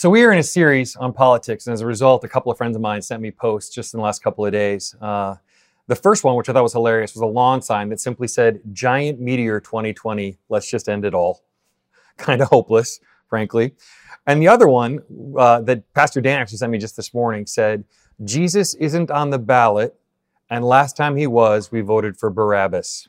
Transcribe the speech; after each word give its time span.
So 0.00 0.08
we 0.08 0.24
are 0.24 0.32
in 0.32 0.38
a 0.38 0.42
series 0.42 0.96
on 0.96 1.12
politics, 1.12 1.66
and 1.66 1.74
as 1.74 1.82
a 1.82 1.86
result, 1.86 2.24
a 2.24 2.28
couple 2.28 2.50
of 2.50 2.56
friends 2.56 2.74
of 2.74 2.80
mine 2.80 3.02
sent 3.02 3.20
me 3.20 3.30
posts 3.30 3.74
just 3.74 3.92
in 3.92 3.98
the 3.98 4.02
last 4.02 4.22
couple 4.22 4.46
of 4.46 4.50
days. 4.50 4.94
Uh, 4.98 5.34
the 5.88 5.94
first 5.94 6.24
one, 6.24 6.36
which 6.36 6.48
I 6.48 6.54
thought 6.54 6.62
was 6.62 6.72
hilarious, 6.72 7.12
was 7.12 7.20
a 7.20 7.26
lawn 7.26 7.60
sign 7.60 7.90
that 7.90 8.00
simply 8.00 8.26
said 8.26 8.62
"Giant 8.72 9.20
Meteor 9.20 9.60
2020. 9.60 10.38
Let's 10.48 10.70
just 10.70 10.88
end 10.88 11.04
it 11.04 11.12
all." 11.12 11.42
Kind 12.16 12.40
of 12.40 12.48
hopeless, 12.48 12.98
frankly. 13.28 13.74
And 14.26 14.40
the 14.40 14.48
other 14.48 14.68
one 14.68 15.00
uh, 15.36 15.60
that 15.60 15.92
Pastor 15.92 16.22
Dan 16.22 16.40
actually 16.40 16.56
sent 16.56 16.72
me 16.72 16.78
just 16.78 16.96
this 16.96 17.12
morning 17.12 17.44
said, 17.44 17.84
"Jesus 18.24 18.72
isn't 18.76 19.10
on 19.10 19.28
the 19.28 19.38
ballot, 19.38 20.00
and 20.48 20.64
last 20.64 20.96
time 20.96 21.14
he 21.14 21.26
was, 21.26 21.70
we 21.70 21.82
voted 21.82 22.16
for 22.16 22.30
Barabbas." 22.30 23.06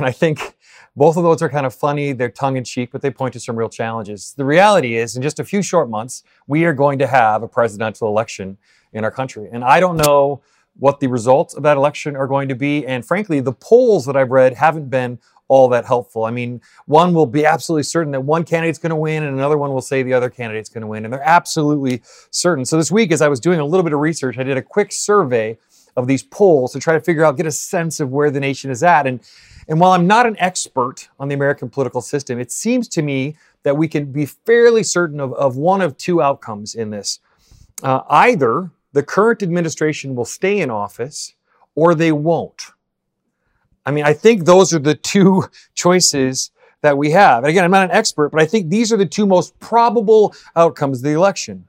And 0.00 0.06
I 0.06 0.12
think 0.12 0.56
both 0.96 1.18
of 1.18 1.24
those 1.24 1.42
are 1.42 1.50
kind 1.50 1.66
of 1.66 1.74
funny. 1.74 2.12
They're 2.12 2.30
tongue 2.30 2.56
in 2.56 2.64
cheek, 2.64 2.90
but 2.90 3.02
they 3.02 3.10
point 3.10 3.34
to 3.34 3.40
some 3.40 3.54
real 3.54 3.68
challenges. 3.68 4.32
The 4.34 4.46
reality 4.46 4.96
is, 4.96 5.14
in 5.14 5.20
just 5.20 5.38
a 5.38 5.44
few 5.44 5.60
short 5.60 5.90
months, 5.90 6.22
we 6.46 6.64
are 6.64 6.72
going 6.72 6.98
to 7.00 7.06
have 7.06 7.42
a 7.42 7.48
presidential 7.48 8.08
election 8.08 8.56
in 8.94 9.04
our 9.04 9.10
country. 9.10 9.50
And 9.52 9.62
I 9.62 9.78
don't 9.78 9.98
know 9.98 10.40
what 10.78 11.00
the 11.00 11.06
results 11.08 11.52
of 11.52 11.62
that 11.64 11.76
election 11.76 12.16
are 12.16 12.26
going 12.26 12.48
to 12.48 12.54
be. 12.54 12.86
And 12.86 13.04
frankly, 13.04 13.40
the 13.40 13.52
polls 13.52 14.06
that 14.06 14.16
I've 14.16 14.30
read 14.30 14.54
haven't 14.54 14.88
been 14.88 15.18
all 15.48 15.68
that 15.68 15.84
helpful. 15.84 16.24
I 16.24 16.30
mean, 16.30 16.62
one 16.86 17.12
will 17.12 17.26
be 17.26 17.44
absolutely 17.44 17.82
certain 17.82 18.12
that 18.12 18.22
one 18.22 18.44
candidate's 18.44 18.78
going 18.78 18.90
to 18.90 18.96
win, 18.96 19.24
and 19.24 19.36
another 19.36 19.58
one 19.58 19.74
will 19.74 19.82
say 19.82 20.02
the 20.02 20.14
other 20.14 20.30
candidate's 20.30 20.70
going 20.70 20.80
to 20.80 20.86
win. 20.86 21.04
And 21.04 21.12
they're 21.12 21.28
absolutely 21.28 22.00
certain. 22.30 22.64
So 22.64 22.78
this 22.78 22.90
week, 22.90 23.12
as 23.12 23.20
I 23.20 23.28
was 23.28 23.38
doing 23.38 23.60
a 23.60 23.66
little 23.66 23.84
bit 23.84 23.92
of 23.92 24.00
research, 24.00 24.38
I 24.38 24.44
did 24.44 24.56
a 24.56 24.62
quick 24.62 24.92
survey 24.92 25.58
of 25.96 26.06
these 26.06 26.22
polls 26.22 26.72
to 26.72 26.80
try 26.80 26.94
to 26.94 27.00
figure 27.00 27.24
out, 27.24 27.36
get 27.36 27.46
a 27.46 27.52
sense 27.52 28.00
of 28.00 28.10
where 28.10 28.30
the 28.30 28.40
nation 28.40 28.70
is 28.70 28.82
at. 28.82 29.06
And 29.06 29.20
and 29.68 29.78
while 29.78 29.92
I'm 29.92 30.08
not 30.08 30.26
an 30.26 30.36
expert 30.40 31.08
on 31.20 31.28
the 31.28 31.34
American 31.34 31.70
political 31.70 32.00
system, 32.00 32.40
it 32.40 32.50
seems 32.50 32.88
to 32.88 33.02
me 33.02 33.36
that 33.62 33.76
we 33.76 33.86
can 33.86 34.10
be 34.10 34.26
fairly 34.26 34.82
certain 34.82 35.20
of, 35.20 35.32
of 35.34 35.56
one 35.56 35.80
of 35.80 35.96
two 35.96 36.20
outcomes 36.20 36.74
in 36.74 36.90
this. 36.90 37.20
Uh, 37.80 38.00
either 38.08 38.72
the 38.92 39.04
current 39.04 39.44
administration 39.44 40.16
will 40.16 40.24
stay 40.24 40.60
in 40.60 40.70
office 40.70 41.34
or 41.76 41.94
they 41.94 42.10
won't. 42.10 42.72
I 43.86 43.92
mean, 43.92 44.04
I 44.04 44.12
think 44.12 44.44
those 44.44 44.74
are 44.74 44.80
the 44.80 44.96
two 44.96 45.44
choices 45.74 46.50
that 46.82 46.98
we 46.98 47.10
have. 47.10 47.44
And 47.44 47.50
again, 47.50 47.64
I'm 47.64 47.70
not 47.70 47.84
an 47.84 47.96
expert, 47.96 48.30
but 48.30 48.40
I 48.40 48.46
think 48.46 48.70
these 48.70 48.92
are 48.92 48.96
the 48.96 49.06
two 49.06 49.26
most 49.26 49.58
probable 49.60 50.34
outcomes 50.56 50.98
of 50.98 51.04
the 51.04 51.12
election. 51.12 51.68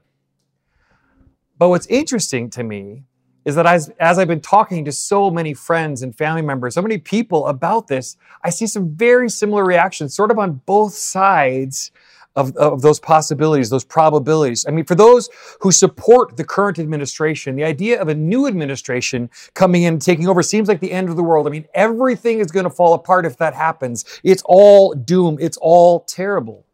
But 1.56 1.68
what's 1.68 1.86
interesting 1.86 2.50
to 2.50 2.64
me 2.64 3.04
is 3.44 3.54
that 3.56 3.66
as, 3.66 3.90
as 3.98 4.18
I've 4.18 4.28
been 4.28 4.40
talking 4.40 4.84
to 4.84 4.92
so 4.92 5.30
many 5.30 5.54
friends 5.54 6.02
and 6.02 6.16
family 6.16 6.42
members, 6.42 6.74
so 6.74 6.82
many 6.82 6.98
people 6.98 7.46
about 7.48 7.88
this, 7.88 8.16
I 8.44 8.50
see 8.50 8.66
some 8.66 8.94
very 8.94 9.28
similar 9.28 9.64
reactions, 9.64 10.14
sort 10.14 10.30
of 10.30 10.38
on 10.38 10.60
both 10.66 10.94
sides 10.94 11.90
of, 12.34 12.56
of 12.56 12.82
those 12.82 12.98
possibilities, 12.98 13.68
those 13.68 13.84
probabilities. 13.84 14.64
I 14.66 14.70
mean, 14.70 14.84
for 14.84 14.94
those 14.94 15.28
who 15.60 15.70
support 15.70 16.36
the 16.36 16.44
current 16.44 16.78
administration, 16.78 17.56
the 17.56 17.64
idea 17.64 18.00
of 18.00 18.08
a 18.08 18.14
new 18.14 18.46
administration 18.46 19.28
coming 19.54 19.82
in, 19.82 19.98
taking 19.98 20.28
over, 20.28 20.42
seems 20.42 20.68
like 20.68 20.80
the 20.80 20.92
end 20.92 21.08
of 21.08 21.16
the 21.16 21.22
world. 21.22 21.46
I 21.46 21.50
mean, 21.50 21.66
everything 21.74 22.38
is 22.38 22.50
going 22.50 22.64
to 22.64 22.70
fall 22.70 22.94
apart 22.94 23.26
if 23.26 23.36
that 23.38 23.54
happens. 23.54 24.04
It's 24.24 24.42
all 24.46 24.94
doom. 24.94 25.36
It's 25.40 25.58
all 25.60 26.00
terrible. 26.00 26.64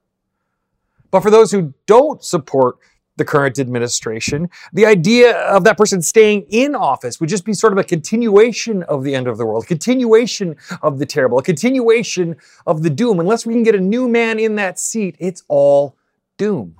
But 1.11 1.21
for 1.21 1.31
those 1.31 1.51
who 1.51 1.75
don't 1.87 2.23
support 2.23 2.77
the 3.19 3.25
current 3.25 3.59
administration. 3.59 4.49
The 4.73 4.87
idea 4.87 5.37
of 5.37 5.65
that 5.65 5.77
person 5.77 6.01
staying 6.01 6.47
in 6.49 6.75
office 6.75 7.21
would 7.21 7.29
just 7.29 7.45
be 7.45 7.53
sort 7.53 7.73
of 7.73 7.79
a 7.79 7.85
continuation 7.85 8.85
of 8.85 9.05
the 9.05 9.15
end 9.15 9.27
of 9.27 9.37
the 9.37 9.45
world, 9.45 9.67
continuation 9.67 10.57
of 10.83 10.99
the 10.99 11.07
terrible, 11.07 11.39
a 11.39 11.43
continuation 11.43 12.37
of 12.67 12.83
the 12.83 12.91
doom. 12.91 13.21
Unless 13.21 13.45
we 13.45 13.53
can 13.53 13.63
get 13.63 13.75
a 13.75 13.81
new 13.81 14.09
man 14.09 14.39
in 14.39 14.55
that 14.55 14.79
seat, 14.79 15.17
it's 15.19 15.43
all 15.49 15.97
doom. 16.39 16.77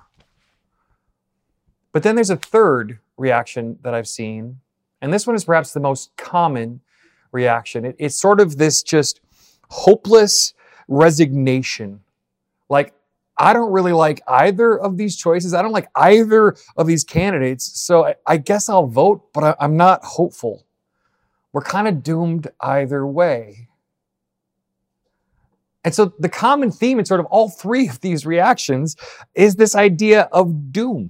But 1.93 2.03
then 2.03 2.15
there's 2.15 2.31
a 2.31 2.37
third 2.37 2.99
reaction 3.17 3.79
that 3.83 3.95
I've 3.95 4.09
seen, 4.09 4.61
and 5.03 5.13
this 5.13 5.27
one 5.27 5.37
is 5.37 5.45
perhaps 5.45 5.73
the 5.73 5.81
most 5.81 6.17
common 6.17 6.81
reaction. 7.33 7.85
It, 7.85 7.97
it's 7.99 8.17
sort 8.17 8.41
of 8.41 8.57
this 8.57 8.83
just 8.83 9.21
hopeless 9.71 10.55
resignation. 10.87 12.01
Like, 12.69 12.95
I 13.39 13.53
don't 13.53 13.73
really 13.73 13.93
like 13.93 14.21
either 14.27 14.79
of 14.79 14.97
these 14.97 15.17
choices. 15.17 15.55
I 15.55 15.63
don't 15.63 15.73
like 15.73 15.89
either 15.95 16.57
of 16.77 16.87
these 16.87 17.05
candidates. 17.05 17.81
So 17.81 18.07
I, 18.07 18.15
I 18.27 18.37
guess 18.37 18.69
I'll 18.69 18.87
vote, 18.87 19.33
but 19.33 19.45
I, 19.45 19.55
I'm 19.61 19.77
not 19.77 20.05
hopeful. 20.05 20.67
We're 21.53 21.63
kind 21.63 21.89
of 21.89 22.03
doomed 22.03 22.49
either 22.61 23.07
way. 23.07 23.69
And 25.85 25.95
so 25.95 26.13
the 26.19 26.29
common 26.29 26.71
theme 26.71 26.99
in 26.99 27.05
sort 27.05 27.21
of 27.21 27.27
all 27.27 27.49
three 27.49 27.89
of 27.89 28.01
these 28.01 28.27
reactions 28.27 28.97
is 29.35 29.57
this 29.57 29.75
idea 29.75 30.23
of 30.33 30.73
doom 30.73 31.09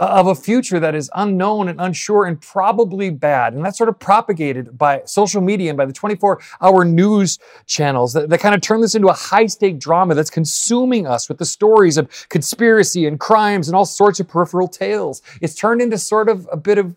Uh, 0.00 0.06
of 0.06 0.28
a 0.28 0.34
future 0.34 0.78
that 0.78 0.94
is 0.94 1.10
unknown 1.16 1.66
and 1.66 1.80
unsure 1.80 2.24
and 2.24 2.40
probably 2.40 3.10
bad. 3.10 3.52
And 3.52 3.64
that's 3.64 3.76
sort 3.76 3.88
of 3.88 3.98
propagated 3.98 4.78
by 4.78 5.02
social 5.04 5.42
media 5.42 5.70
and 5.70 5.76
by 5.76 5.86
the 5.86 5.92
24 5.92 6.40
hour 6.60 6.84
news 6.84 7.40
channels 7.66 8.12
that, 8.12 8.28
that 8.28 8.38
kind 8.38 8.54
of 8.54 8.60
turn 8.60 8.80
this 8.80 8.94
into 8.94 9.08
a 9.08 9.12
high 9.12 9.46
stake 9.46 9.80
drama 9.80 10.14
that's 10.14 10.30
consuming 10.30 11.04
us 11.04 11.28
with 11.28 11.38
the 11.38 11.44
stories 11.44 11.98
of 11.98 12.28
conspiracy 12.28 13.08
and 13.08 13.18
crimes 13.18 13.66
and 13.66 13.74
all 13.74 13.84
sorts 13.84 14.20
of 14.20 14.28
peripheral 14.28 14.68
tales. 14.68 15.20
It's 15.40 15.56
turned 15.56 15.82
into 15.82 15.98
sort 15.98 16.28
of 16.28 16.48
a 16.52 16.56
bit 16.56 16.78
of 16.78 16.94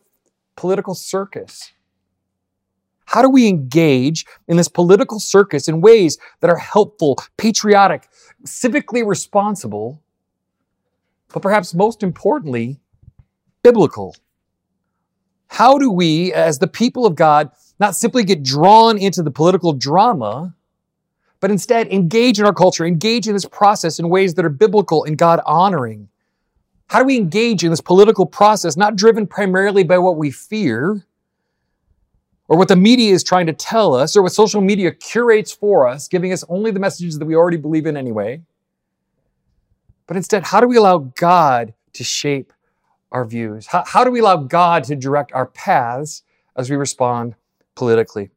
political 0.55 0.93
circus. 0.93 1.71
How 3.05 3.23
do 3.23 3.29
we 3.31 3.47
engage 3.47 4.27
in 4.47 4.57
this 4.57 4.67
political 4.67 5.19
circus 5.19 5.67
in 5.67 5.81
ways 5.81 6.19
that 6.41 6.51
are 6.51 6.57
helpful, 6.57 7.17
patriotic, 7.37 8.07
civically 8.45 9.03
responsible, 9.03 10.03
but 11.33 11.41
perhaps 11.41 11.73
most 11.73 12.03
importantly, 12.03 12.79
biblical. 13.63 14.15
How 15.47 15.77
do 15.77 15.91
we, 15.91 16.31
as 16.33 16.59
the 16.59 16.67
people 16.67 17.05
of 17.05 17.15
God, 17.15 17.51
not 17.79 17.95
simply 17.95 18.23
get 18.23 18.43
drawn 18.43 18.97
into 18.97 19.21
the 19.21 19.31
political 19.31 19.73
drama, 19.73 20.55
but 21.39 21.51
instead 21.51 21.87
engage 21.87 22.39
in 22.39 22.45
our 22.45 22.53
culture, 22.53 22.85
engage 22.85 23.27
in 23.27 23.33
this 23.33 23.45
process 23.45 23.99
in 23.99 24.09
ways 24.09 24.35
that 24.35 24.45
are 24.45 24.49
biblical 24.49 25.03
and 25.03 25.17
God 25.17 25.41
honoring? 25.45 26.07
How 26.87 26.99
do 26.99 27.05
we 27.05 27.17
engage 27.17 27.63
in 27.63 27.69
this 27.69 27.81
political 27.81 28.25
process, 28.25 28.77
not 28.77 28.95
driven 28.95 29.25
primarily 29.25 29.83
by 29.83 29.97
what 29.97 30.17
we 30.17 30.29
fear, 30.29 31.05
or 32.47 32.57
what 32.57 32.67
the 32.67 32.75
media 32.75 33.13
is 33.13 33.23
trying 33.23 33.45
to 33.47 33.53
tell 33.53 33.93
us, 33.95 34.15
or 34.15 34.21
what 34.21 34.33
social 34.33 34.59
media 34.59 34.91
curates 34.91 35.53
for 35.53 35.87
us, 35.87 36.09
giving 36.09 36.33
us 36.33 36.43
only 36.49 36.69
the 36.69 36.79
messages 36.79 37.17
that 37.17 37.25
we 37.25 37.35
already 37.35 37.57
believe 37.57 37.85
in 37.85 37.95
anyway? 37.95 38.41
But 40.05 40.17
instead, 40.17 40.43
how 40.43 40.59
do 40.59 40.67
we 40.67 40.75
allow 40.75 40.97
God 40.97 41.73
to 41.93 42.03
shape 42.03 42.51
our 43.11 43.25
views? 43.25 43.67
How, 43.67 43.83
how 43.85 44.03
do 44.03 44.11
we 44.11 44.19
allow 44.19 44.37
God 44.37 44.83
to 44.85 44.95
direct 44.95 45.31
our 45.33 45.45
paths 45.45 46.23
as 46.55 46.69
we 46.69 46.75
respond 46.75 47.35
politically? 47.75 48.29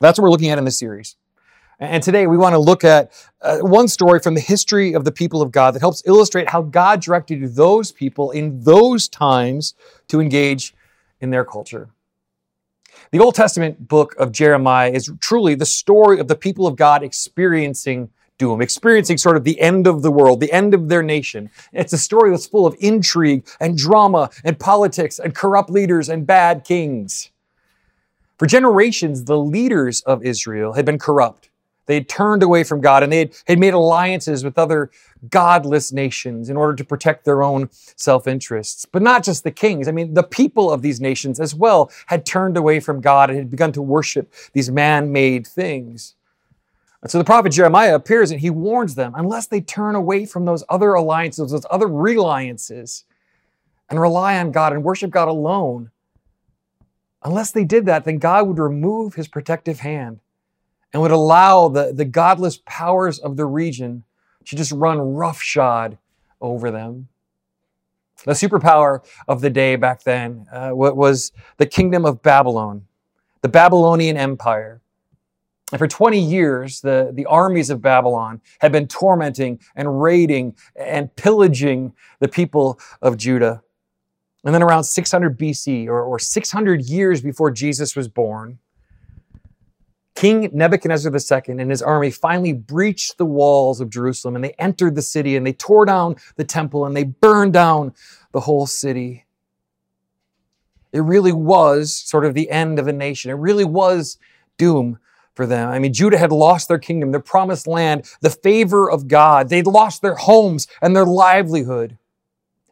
That's 0.00 0.18
what 0.18 0.24
we're 0.24 0.30
looking 0.30 0.50
at 0.50 0.58
in 0.58 0.64
this 0.64 0.78
series. 0.78 1.16
And 1.78 2.02
today 2.02 2.28
we 2.28 2.36
want 2.36 2.52
to 2.52 2.58
look 2.58 2.84
at 2.84 3.10
uh, 3.40 3.58
one 3.58 3.88
story 3.88 4.20
from 4.20 4.34
the 4.34 4.40
history 4.40 4.92
of 4.92 5.04
the 5.04 5.10
people 5.10 5.42
of 5.42 5.50
God 5.50 5.74
that 5.74 5.80
helps 5.80 6.02
illustrate 6.06 6.48
how 6.50 6.62
God 6.62 7.00
directed 7.00 7.56
those 7.56 7.90
people 7.90 8.30
in 8.30 8.62
those 8.62 9.08
times 9.08 9.74
to 10.08 10.20
engage 10.20 10.74
in 11.20 11.30
their 11.30 11.44
culture. 11.44 11.90
The 13.10 13.18
Old 13.18 13.34
Testament 13.34 13.88
book 13.88 14.14
of 14.16 14.32
Jeremiah 14.32 14.90
is 14.90 15.10
truly 15.20 15.54
the 15.54 15.66
story 15.66 16.20
of 16.20 16.28
the 16.28 16.36
people 16.36 16.66
of 16.66 16.76
God 16.76 17.02
experiencing 17.02 18.10
doom, 18.38 18.60
experiencing 18.60 19.18
sort 19.18 19.36
of 19.36 19.44
the 19.44 19.60
end 19.60 19.86
of 19.86 20.02
the 20.02 20.10
world, 20.10 20.40
the 20.40 20.52
end 20.52 20.74
of 20.74 20.88
their 20.88 21.02
nation. 21.02 21.50
It's 21.72 21.92
a 21.92 21.98
story 21.98 22.30
that's 22.30 22.46
full 22.46 22.66
of 22.66 22.74
intrigue 22.80 23.46
and 23.60 23.76
drama 23.76 24.30
and 24.44 24.58
politics 24.58 25.18
and 25.18 25.34
corrupt 25.34 25.70
leaders 25.70 26.08
and 26.08 26.26
bad 26.26 26.64
kings. 26.64 27.30
For 28.38 28.46
generations, 28.46 29.24
the 29.24 29.38
leaders 29.38 30.02
of 30.02 30.24
Israel 30.24 30.72
had 30.72 30.84
been 30.84 30.98
corrupt. 30.98 31.50
They 31.86 31.94
had 31.94 32.08
turned 32.08 32.42
away 32.42 32.64
from 32.64 32.80
God 32.80 33.02
and 33.02 33.12
they 33.12 33.18
had, 33.18 33.34
had 33.46 33.58
made 33.58 33.74
alliances 33.74 34.44
with 34.44 34.58
other 34.58 34.90
godless 35.30 35.92
nations 35.92 36.48
in 36.48 36.56
order 36.56 36.74
to 36.74 36.84
protect 36.84 37.24
their 37.24 37.42
own 37.42 37.68
self 37.72 38.26
interests. 38.26 38.84
But 38.84 39.02
not 39.02 39.24
just 39.24 39.44
the 39.44 39.50
kings. 39.50 39.88
I 39.88 39.92
mean, 39.92 40.14
the 40.14 40.22
people 40.22 40.70
of 40.70 40.82
these 40.82 41.00
nations 41.00 41.38
as 41.38 41.54
well 41.54 41.90
had 42.06 42.24
turned 42.24 42.56
away 42.56 42.80
from 42.80 43.00
God 43.00 43.30
and 43.30 43.38
had 43.38 43.50
begun 43.50 43.72
to 43.72 43.82
worship 43.82 44.32
these 44.52 44.70
man 44.70 45.12
made 45.12 45.46
things. 45.46 46.14
And 47.02 47.10
so 47.10 47.18
the 47.18 47.24
prophet 47.24 47.50
Jeremiah 47.50 47.96
appears 47.96 48.30
and 48.30 48.40
he 48.40 48.50
warns 48.50 48.94
them 48.94 49.12
unless 49.16 49.46
they 49.48 49.60
turn 49.60 49.96
away 49.96 50.24
from 50.24 50.44
those 50.44 50.62
other 50.68 50.94
alliances, 50.94 51.50
those 51.50 51.66
other 51.68 51.88
reliances, 51.88 53.04
and 53.90 54.00
rely 54.00 54.38
on 54.38 54.52
God 54.52 54.72
and 54.72 54.84
worship 54.84 55.10
God 55.10 55.28
alone, 55.28 55.90
unless 57.24 57.50
they 57.50 57.64
did 57.64 57.86
that, 57.86 58.04
then 58.04 58.18
God 58.18 58.46
would 58.46 58.58
remove 58.58 59.14
his 59.14 59.28
protective 59.28 59.80
hand 59.80 60.20
and 60.92 61.02
would 61.02 61.10
allow 61.10 61.68
the, 61.68 61.92
the 61.92 62.04
godless 62.04 62.60
powers 62.64 63.18
of 63.18 63.36
the 63.36 63.46
region 63.46 64.04
to 64.46 64.56
just 64.56 64.72
run 64.72 64.98
roughshod 64.98 65.98
over 66.40 66.70
them. 66.70 67.08
The 68.24 68.32
superpower 68.32 69.00
of 69.26 69.40
the 69.40 69.50
day 69.50 69.74
back 69.76 70.04
then 70.04 70.46
uh, 70.52 70.70
was 70.72 71.32
the 71.56 71.66
kingdom 71.66 72.04
of 72.04 72.22
Babylon, 72.22 72.86
the 73.40 73.48
Babylonian 73.48 74.16
Empire. 74.16 74.80
And 75.72 75.78
for 75.78 75.88
20 75.88 76.20
years, 76.20 76.82
the, 76.82 77.10
the 77.14 77.24
armies 77.24 77.70
of 77.70 77.80
Babylon 77.80 78.42
had 78.60 78.72
been 78.72 78.86
tormenting 78.86 79.58
and 79.74 80.02
raiding 80.02 80.54
and 80.76 81.14
pillaging 81.16 81.94
the 82.20 82.28
people 82.28 82.78
of 83.00 83.16
Judah. 83.16 83.62
And 84.44 84.54
then 84.54 84.62
around 84.62 84.84
600 84.84 85.38
BC, 85.38 85.86
or, 85.86 86.02
or 86.02 86.18
600 86.18 86.82
years 86.82 87.22
before 87.22 87.50
Jesus 87.50 87.96
was 87.96 88.06
born, 88.06 88.58
King 90.14 90.50
Nebuchadnezzar 90.52 91.10
II 91.10 91.58
and 91.58 91.70
his 91.70 91.80
army 91.80 92.10
finally 92.10 92.52
breached 92.52 93.16
the 93.16 93.24
walls 93.24 93.80
of 93.80 93.88
Jerusalem 93.88 94.34
and 94.34 94.44
they 94.44 94.54
entered 94.58 94.94
the 94.94 95.02
city 95.02 95.36
and 95.36 95.46
they 95.46 95.54
tore 95.54 95.86
down 95.86 96.16
the 96.36 96.44
temple 96.44 96.84
and 96.84 96.94
they 96.94 97.04
burned 97.04 97.54
down 97.54 97.94
the 98.32 98.40
whole 98.40 98.66
city. 98.66 99.24
It 100.92 101.00
really 101.00 101.32
was 101.32 101.94
sort 101.94 102.26
of 102.26 102.34
the 102.34 102.50
end 102.50 102.78
of 102.78 102.86
a 102.88 102.92
nation. 102.92 103.30
It 103.30 103.34
really 103.34 103.64
was 103.64 104.18
doom 104.58 104.98
for 105.34 105.46
them. 105.46 105.68
I 105.68 105.78
mean, 105.78 105.92
Judah 105.92 106.18
had 106.18 106.32
lost 106.32 106.68
their 106.68 106.78
kingdom, 106.78 107.10
their 107.10 107.20
promised 107.20 107.66
land, 107.66 108.04
the 108.20 108.30
favor 108.30 108.90
of 108.90 109.08
God. 109.08 109.48
They'd 109.48 109.66
lost 109.66 110.02
their 110.02 110.14
homes 110.14 110.66
and 110.80 110.94
their 110.94 111.06
livelihood. 111.06 111.98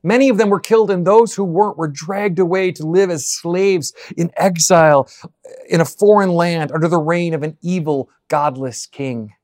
Many 0.03 0.31
of 0.31 0.39
them 0.39 0.49
were 0.49 0.61
killed, 0.61 0.91
and 0.91 1.07
those 1.07 1.35
who 1.35 1.45
weren't 1.45 1.77
were 1.77 1.89
dragged 1.89 2.39
away 2.39 2.73
to 2.73 2.87
live 2.87 3.11
as 3.11 3.27
slaves 3.27 3.93
in 4.17 4.31
exile 4.37 5.09
eh, 5.23 5.51
in 5.69 5.81
a 5.81 5.85
foreign 5.85 6.31
land 6.31 6.73
under 6.73 6.89
the 6.89 6.99
reign 6.99 7.35
of 7.35 7.43
an 7.43 7.59
evil, 7.61 8.09
godless 8.29 8.87
king. 8.87 9.35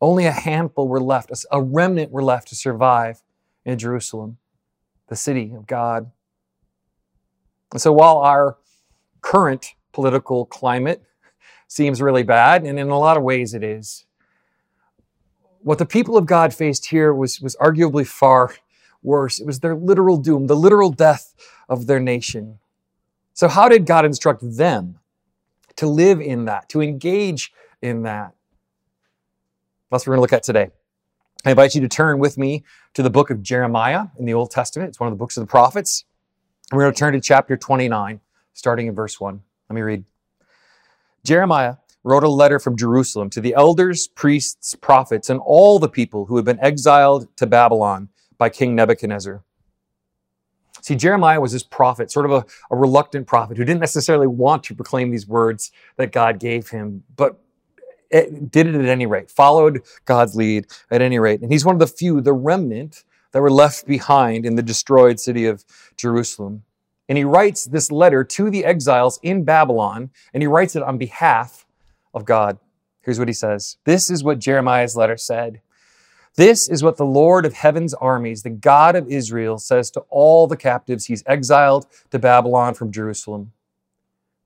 Only 0.00 0.26
a 0.26 0.32
handful 0.32 0.88
were 0.88 1.00
left, 1.00 1.30
a 1.52 1.62
remnant 1.62 2.10
were 2.10 2.24
left 2.24 2.48
to 2.48 2.56
survive 2.56 3.22
in 3.64 3.78
Jerusalem, 3.78 4.38
the 5.06 5.14
city 5.14 5.52
of 5.54 5.68
God. 5.68 6.10
And 7.70 7.80
so 7.80 7.92
while 7.92 8.18
our 8.18 8.58
current 9.20 9.74
political 9.92 10.46
climate 10.46 11.04
seems 11.72 12.02
really 12.02 12.22
bad, 12.22 12.64
and 12.64 12.78
in 12.78 12.90
a 12.90 12.98
lot 12.98 13.16
of 13.16 13.22
ways 13.22 13.54
it 13.54 13.64
is, 13.64 14.04
what 15.62 15.78
the 15.78 15.86
people 15.86 16.18
of 16.18 16.26
God 16.26 16.52
faced 16.52 16.86
here 16.86 17.14
was, 17.14 17.40
was 17.40 17.56
arguably 17.56 18.06
far 18.06 18.54
worse. 19.02 19.40
It 19.40 19.46
was 19.46 19.60
their 19.60 19.74
literal 19.74 20.18
doom, 20.18 20.48
the 20.48 20.56
literal 20.56 20.90
death 20.90 21.34
of 21.68 21.86
their 21.86 22.00
nation. 22.00 22.58
So, 23.32 23.48
how 23.48 23.68
did 23.68 23.86
God 23.86 24.04
instruct 24.04 24.42
them 24.56 24.98
to 25.76 25.86
live 25.86 26.20
in 26.20 26.44
that, 26.44 26.68
to 26.70 26.82
engage 26.82 27.52
in 27.80 28.02
that? 28.02 28.34
That's 29.90 30.06
what 30.06 30.10
we're 30.10 30.16
going 30.16 30.28
to 30.28 30.34
look 30.34 30.38
at 30.38 30.42
today. 30.42 30.70
I 31.44 31.50
invite 31.50 31.74
you 31.74 31.80
to 31.80 31.88
turn 31.88 32.18
with 32.18 32.36
me 32.36 32.64
to 32.94 33.02
the 33.02 33.10
book 33.10 33.30
of 33.30 33.42
Jeremiah 33.42 34.06
in 34.18 34.26
the 34.26 34.34
Old 34.34 34.50
Testament. 34.50 34.90
It's 34.90 35.00
one 35.00 35.08
of 35.08 35.12
the 35.12 35.18
books 35.18 35.36
of 35.38 35.42
the 35.42 35.50
prophets. 35.50 36.04
We're 36.70 36.82
going 36.82 36.92
to 36.92 36.98
turn 36.98 37.14
to 37.14 37.20
chapter 37.20 37.56
29, 37.56 38.20
starting 38.52 38.86
in 38.88 38.94
verse 38.94 39.18
1. 39.18 39.40
Let 39.70 39.74
me 39.74 39.80
read. 39.80 40.04
Jeremiah 41.24 41.76
wrote 42.04 42.24
a 42.24 42.28
letter 42.28 42.58
from 42.58 42.76
Jerusalem 42.76 43.30
to 43.30 43.40
the 43.40 43.54
elders, 43.54 44.08
priests, 44.08 44.74
prophets, 44.74 45.30
and 45.30 45.40
all 45.40 45.78
the 45.78 45.88
people 45.88 46.26
who 46.26 46.36
had 46.36 46.44
been 46.44 46.58
exiled 46.60 47.28
to 47.36 47.46
Babylon 47.46 48.08
by 48.38 48.48
King 48.48 48.74
Nebuchadnezzar. 48.74 49.42
See, 50.80 50.96
Jeremiah 50.96 51.40
was 51.40 51.52
this 51.52 51.62
prophet, 51.62 52.10
sort 52.10 52.26
of 52.26 52.32
a, 52.32 52.44
a, 52.72 52.76
reluctant 52.76 53.28
prophet 53.28 53.56
who 53.56 53.64
didn't 53.64 53.80
necessarily 53.80 54.26
want 54.26 54.64
to 54.64 54.74
proclaim 54.74 55.10
these 55.10 55.28
words 55.28 55.70
that 55.96 56.10
God 56.10 56.40
gave 56.40 56.70
him, 56.70 57.04
but 57.14 57.40
it 58.10 58.50
did 58.50 58.66
it 58.66 58.74
at 58.74 58.86
any 58.86 59.06
rate, 59.06 59.30
followed 59.30 59.82
God's 60.06 60.34
lead 60.34 60.66
at 60.90 61.00
any 61.00 61.20
rate. 61.20 61.40
And 61.40 61.52
he's 61.52 61.64
one 61.64 61.76
of 61.76 61.78
the 61.78 61.86
few, 61.86 62.20
the 62.20 62.32
remnant, 62.32 63.04
that 63.30 63.40
were 63.40 63.50
left 63.50 63.86
behind 63.86 64.44
in 64.44 64.56
the 64.56 64.62
destroyed 64.62 65.18
city 65.18 65.46
of 65.46 65.64
Jerusalem. 65.96 66.64
And 67.08 67.18
he 67.18 67.24
writes 67.24 67.64
this 67.64 67.90
letter 67.90 68.24
to 68.24 68.50
the 68.50 68.64
exiles 68.64 69.18
in 69.22 69.44
Babylon, 69.44 70.10
and 70.32 70.42
he 70.42 70.46
writes 70.46 70.76
it 70.76 70.82
on 70.82 70.98
behalf 70.98 71.66
of 72.14 72.24
God. 72.24 72.58
Here's 73.02 73.18
what 73.18 73.28
he 73.28 73.34
says 73.34 73.76
This 73.84 74.10
is 74.10 74.24
what 74.24 74.38
Jeremiah's 74.38 74.96
letter 74.96 75.16
said. 75.16 75.60
This 76.34 76.66
is 76.66 76.82
what 76.82 76.96
the 76.96 77.04
Lord 77.04 77.44
of 77.44 77.52
heaven's 77.52 77.92
armies, 77.92 78.42
the 78.42 78.50
God 78.50 78.96
of 78.96 79.08
Israel, 79.08 79.58
says 79.58 79.90
to 79.90 80.00
all 80.08 80.46
the 80.46 80.56
captives 80.56 81.04
he's 81.04 81.22
exiled 81.26 81.86
to 82.10 82.18
Babylon 82.18 82.74
from 82.74 82.90
Jerusalem 82.90 83.52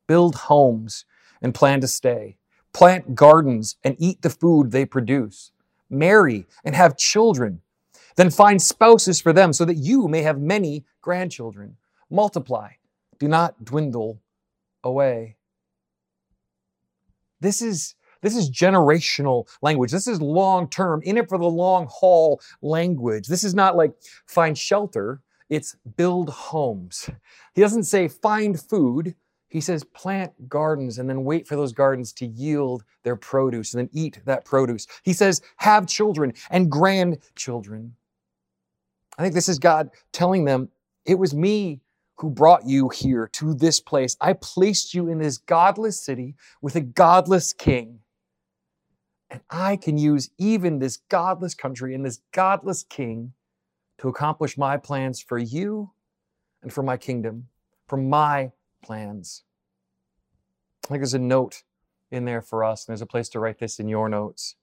Build 0.09 0.35
homes 0.35 1.05
and 1.41 1.55
plan 1.55 1.81
to 1.81 1.89
stay, 1.89 2.39
plant 2.73 3.15
gardens 3.15 3.77
and 3.85 3.95
eat 3.99 4.23
the 4.23 4.31
food 4.31 4.73
they 4.73 4.85
produce, 4.85 5.53
marry 5.89 6.47
and 6.65 6.75
have 6.75 6.97
children, 6.97 7.61
then 8.17 8.31
find 8.31 8.61
spouses 8.61 9.21
for 9.21 9.33
them 9.33 9.53
so 9.53 9.65
that 9.65 9.77
you 9.77 10.09
may 10.09 10.23
have 10.23 10.41
many 10.41 10.85
grandchildren. 11.03 11.77
Multiply, 12.11 12.71
do 13.19 13.29
not 13.29 13.65
dwindle 13.65 14.21
away. 14.85 15.37
This 17.41 17.61
is 17.61 17.95
this 18.23 18.35
is 18.35 18.51
generational 18.51 19.47
language. 19.63 19.93
This 19.93 20.07
is 20.07 20.21
long 20.21 20.69
term, 20.69 21.03
in 21.05 21.17
it 21.17 21.29
for 21.29 21.39
the 21.39 21.45
long 21.45 21.87
haul 21.91 22.41
language. 22.63 23.29
This 23.29 23.45
is 23.45 23.55
not 23.55 23.77
like 23.77 23.93
find 24.27 24.57
shelter, 24.57 25.21
it's 25.49 25.77
build 25.97 26.31
homes. 26.31 27.09
He 27.55 27.61
doesn't 27.61 27.85
say 27.85 28.09
find 28.09 28.59
food. 28.59 29.15
He 29.49 29.61
says 29.61 29.85
plant 29.85 30.49
gardens 30.49 30.99
and 30.99 31.09
then 31.09 31.25
wait 31.25 31.47
for 31.47 31.57
those 31.57 31.73
gardens 31.73 32.13
to 32.15 32.27
yield 32.27 32.83
their 33.05 33.17
produce 33.17 33.73
and 33.73 33.81
then 33.81 33.91
eat 33.93 34.21
that 34.25 34.45
produce. 34.45 34.87
He 35.03 35.13
says 35.13 35.41
have 35.59 35.87
children 35.87 36.33
and 36.51 36.71
grandchildren. 36.71 37.95
I 39.19 39.23
think 39.23 39.35
this 39.35 39.49
is 39.49 39.59
God 39.59 39.91
telling 40.13 40.45
them, 40.45 40.69
it 41.05 41.19
was 41.19 41.33
me 41.33 41.81
who 42.19 42.31
brought 42.31 42.67
you 42.67 42.89
here 42.89 43.29
to 43.33 43.55
this 43.55 43.81
place. 43.81 44.17
I 44.21 44.33
placed 44.33 44.95
you 44.95 45.09
in 45.09 45.19
this 45.19 45.39
godless 45.39 46.01
city 46.01 46.35
with 46.63 46.75
a 46.75 46.81
godless 46.81 47.53
king. 47.53 48.01
And 49.29 49.41
I 49.51 49.77
can 49.77 49.99
use 49.99 50.31
even 50.39 50.79
this 50.79 50.99
godless 51.09 51.55
country 51.55 51.95
and 51.95 52.05
this 52.05 52.21
godless 52.33 52.85
king 52.85 53.33
to 53.99 54.09
accomplish 54.09 54.57
my 54.57 54.77
plans 54.77 55.21
for 55.21 55.39
you 55.39 55.91
and 56.63 56.73
for 56.73 56.83
my 56.83 56.97
kingdom, 56.97 57.49
for 57.87 57.97
my 57.97 58.53
plans. 58.83 59.43
I 60.85 60.89
think 60.89 61.01
there's 61.01 61.15
a 61.15 61.19
note 61.19 61.65
in 62.11 62.25
there 62.25 62.43
for 62.43 62.63
us, 62.63 62.87
and 62.87 62.93
there's 62.93 63.03
a 63.03 63.07
place 63.07 63.29
to 63.31 63.41
write 63.41 63.59
this 63.59 63.81
in 63.81 63.89
your 63.89 64.09
notes. 64.09 64.55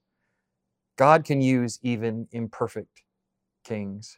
God 0.95 1.25
can 1.25 1.41
use 1.41 1.79
even 1.81 2.27
imperfect 2.31 3.03
kings. 3.65 4.17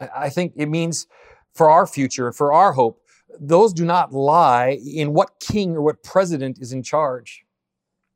I 0.00 0.28
think 0.28 0.52
it 0.56 0.66
means 0.66 1.06
for 1.54 1.70
our 1.70 1.86
future, 1.86 2.32
for 2.32 2.52
our 2.52 2.72
hope, 2.72 3.00
those 3.40 3.72
do 3.72 3.84
not 3.84 4.12
lie 4.12 4.78
in 4.84 5.12
what 5.12 5.40
king 5.40 5.76
or 5.76 5.82
what 5.82 6.02
president 6.02 6.58
is 6.60 6.72
in 6.72 6.82
charge. 6.82 7.44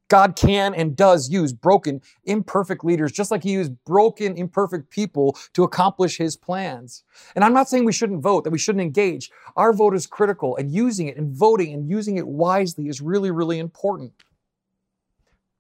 God 0.09 0.37
can 0.37 0.75
and 0.75 0.97
does 0.97 1.29
use 1.29 1.53
broken, 1.53 2.01
imperfect 2.25 2.83
leaders, 2.83 3.13
just 3.13 3.31
like 3.31 3.43
He 3.43 3.53
used 3.53 3.73
broken, 3.85 4.37
imperfect 4.37 4.91
people 4.91 5.37
to 5.53 5.65
accomplish 5.65 6.17
His 6.17 6.35
plans. 6.35 7.05
And 7.37 7.45
I'm 7.45 7.53
not 7.53 7.69
saying 7.69 7.85
we 7.85 7.93
shouldn't 7.93 8.23
vote, 8.23 8.45
that 8.45 8.51
we 8.51 8.59
shouldn't 8.59 8.83
engage. 8.83 9.31
Our 9.55 9.73
vote 9.73 9.95
is 9.95 10.07
critical, 10.07 10.57
and 10.57 10.73
using 10.73 11.09
it 11.09 11.19
and 11.19 11.37
voting 11.37 11.75
and 11.75 11.89
using 11.89 12.17
it 12.17 12.27
wisely 12.27 12.89
is 12.89 13.03
really, 13.03 13.31
really 13.31 13.59
important. 13.59 14.13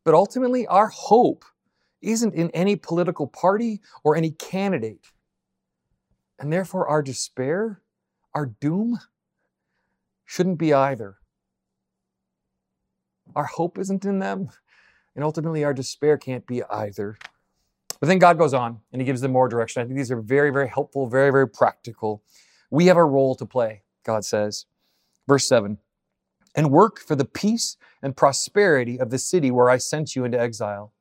But 0.05 0.15
ultimately, 0.15 0.67
our 0.67 0.89
hope 0.89 1.45
isn't 2.01 2.35
in 2.35 2.51
any 2.53 2.77
political 2.77 3.27
party 3.27 3.83
or 4.03 4.17
any 4.17 4.31
candidate. 4.31 5.05
And 6.39 6.53
therefore, 6.53 6.87
our 6.89 7.03
despair, 7.03 7.83
our 8.35 8.47
doom, 8.47 8.99
shouldn't 10.25 10.59
be 10.59 10.73
either. 10.73 11.17
Our 13.35 13.47
hope 13.47 13.79
isn't 13.79 14.05
in 14.05 14.19
them, 14.19 14.51
and 15.15 15.25
ultimately 15.25 15.65
our 15.65 15.75
despair 15.75 16.17
can't 16.17 16.47
be 16.47 16.63
either. 16.65 17.19
But 18.01 18.07
then 18.07 18.19
God 18.19 18.39
goes 18.39 18.55
on 18.55 18.81
and 18.93 19.01
he 19.01 19.07
gives 19.07 19.21
them 19.21 19.33
more 19.33 19.49
direction. 19.49 19.83
I 19.83 19.87
think 19.87 19.97
these 19.97 20.13
are 20.13 20.21
very, 20.21 20.51
very 20.51 20.69
helpful, 20.69 21.09
very, 21.09 21.31
very 21.31 21.49
practical. 21.49 22.23
We 22.71 22.87
have 22.87 22.97
a 22.97 23.05
role 23.05 23.35
to 23.37 23.47
play, 23.47 23.83
God 24.05 24.25
says. 24.25 24.67
Verse 25.27 25.49
7 25.49 25.79
And 26.55 26.71
work 26.71 27.01
for 27.01 27.17
the 27.17 27.25
peace 27.25 27.77
and 28.03 28.17
prosperity 28.17 29.01
of 29.01 29.11
the 29.11 29.19
city 29.19 29.51
where 29.51 29.69
I 29.69 29.79
sent 29.79 30.15
you 30.15 30.25
into 30.25 30.41
exile. 30.41 30.93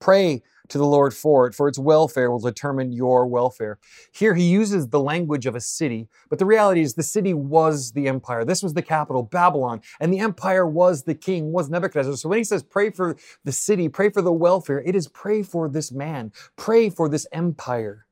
Pray 0.00 0.42
to 0.68 0.78
the 0.78 0.86
Lord 0.86 1.14
for 1.14 1.46
it, 1.46 1.54
for 1.54 1.68
its 1.68 1.78
welfare 1.78 2.30
will 2.30 2.38
determine 2.38 2.92
your 2.92 3.26
welfare. 3.26 3.78
Here 4.12 4.34
he 4.34 4.44
uses 4.44 4.88
the 4.88 5.00
language 5.00 5.46
of 5.46 5.54
a 5.54 5.60
city, 5.60 6.08
but 6.28 6.38
the 6.38 6.46
reality 6.46 6.80
is 6.80 6.94
the 6.94 7.02
city 7.02 7.34
was 7.34 7.92
the 7.92 8.08
empire. 8.08 8.44
This 8.44 8.62
was 8.62 8.74
the 8.74 8.82
capital, 8.82 9.22
Babylon, 9.22 9.80
and 10.00 10.12
the 10.12 10.20
empire 10.20 10.66
was 10.66 11.02
the 11.02 11.14
king, 11.14 11.52
was 11.52 11.68
Nebuchadnezzar. 11.68 12.16
So 12.16 12.28
when 12.28 12.38
he 12.38 12.44
says 12.44 12.62
pray 12.62 12.90
for 12.90 13.16
the 13.44 13.52
city, 13.52 13.88
pray 13.88 14.10
for 14.10 14.22
the 14.22 14.32
welfare, 14.32 14.80
it 14.80 14.94
is 14.94 15.08
pray 15.08 15.42
for 15.42 15.68
this 15.68 15.92
man, 15.92 16.32
pray 16.56 16.88
for 16.88 17.08
this 17.08 17.26
empire. 17.32 18.06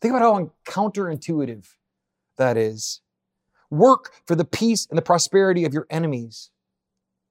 Think 0.00 0.14
about 0.14 0.22
how 0.22 0.52
counterintuitive 0.64 1.66
that 2.36 2.56
is. 2.56 3.00
Work 3.70 4.12
for 4.26 4.34
the 4.34 4.44
peace 4.44 4.86
and 4.88 4.98
the 4.98 5.02
prosperity 5.02 5.64
of 5.64 5.74
your 5.74 5.86
enemies, 5.90 6.50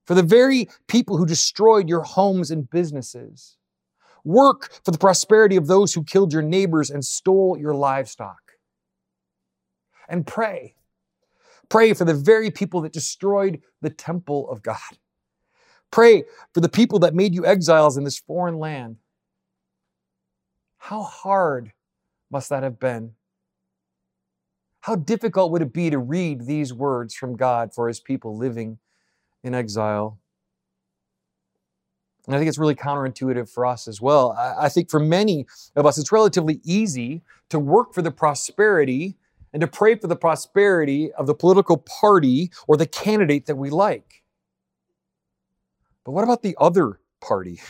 for 0.06 0.16
the 0.16 0.24
very 0.24 0.68
people 0.88 1.18
who 1.18 1.26
destroyed 1.26 1.88
your 1.88 2.02
homes 2.02 2.52
and 2.52 2.70
businesses. 2.70 3.58
Work 4.26 4.72
for 4.84 4.92
the 4.92 4.98
prosperity 4.98 5.56
of 5.56 5.68
those 5.68 5.94
who 5.94 6.04
killed 6.04 6.34
your 6.34 6.42
neighbors 6.42 6.90
and 6.90 7.06
stole 7.06 7.58
your 7.58 7.76
livestock. 7.76 8.54
And 10.10 10.26
pray. 10.28 10.76
Pray 11.70 11.94
for 11.94 12.06
the 12.06 12.14
very 12.14 12.52
people 12.52 12.82
that 12.82 12.92
destroyed 12.92 13.62
the 13.82 13.90
temple 13.90 14.50
of 14.50 14.64
God. 14.64 14.78
Pray 15.92 16.24
for 16.54 16.60
the 16.60 16.70
people 16.70 17.00
that 17.00 17.14
made 17.14 17.34
you 17.34 17.46
exiles 17.46 17.98
in 17.98 18.04
this 18.04 18.20
foreign 18.20 18.58
land. 18.58 18.98
How 20.78 21.04
hard 21.04 21.72
must 22.32 22.50
that 22.50 22.64
have 22.64 22.80
been? 22.80 23.14
How 24.82 24.96
difficult 24.96 25.52
would 25.52 25.62
it 25.62 25.74
be 25.74 25.90
to 25.90 25.98
read 25.98 26.46
these 26.46 26.74
words 26.74 27.16
from 27.16 27.36
God 27.36 27.74
for 27.74 27.88
his 27.88 28.00
people 28.00 28.38
living 28.38 28.80
in 29.44 29.56
exile? 29.56 30.20
And 32.28 32.36
I 32.36 32.40
think 32.40 32.50
it's 32.50 32.58
really 32.58 32.76
counterintuitive 32.76 33.50
for 33.50 33.66
us 33.66 33.88
as 33.88 34.02
well. 34.02 34.32
I, 34.32 34.70
think 34.70 34.90
for 34.90 35.00
many 35.00 35.46
of 35.76 35.86
us, 35.86 35.98
it's 35.98 36.12
relatively 36.12 36.60
easy 36.64 37.22
to 37.50 37.60
work 37.60 37.94
for 37.94 38.02
the 38.02 38.12
prosperity 38.12 39.16
and 39.54 39.62
to 39.62 39.68
pray 39.68 39.96
for 39.96 40.08
the 40.08 40.16
prosperity 40.16 41.12
of 41.14 41.28
the 41.28 41.36
political 41.36 41.78
party 41.78 42.52
or 42.68 42.78
the 42.78 42.88
candidate 42.88 43.46
that 43.46 43.56
we 43.56 43.70
like. 43.70 44.24
But 46.04 46.12
what 46.12 46.24
about 46.24 46.42
the 46.44 46.56
other 46.60 47.00
party? 47.22 47.62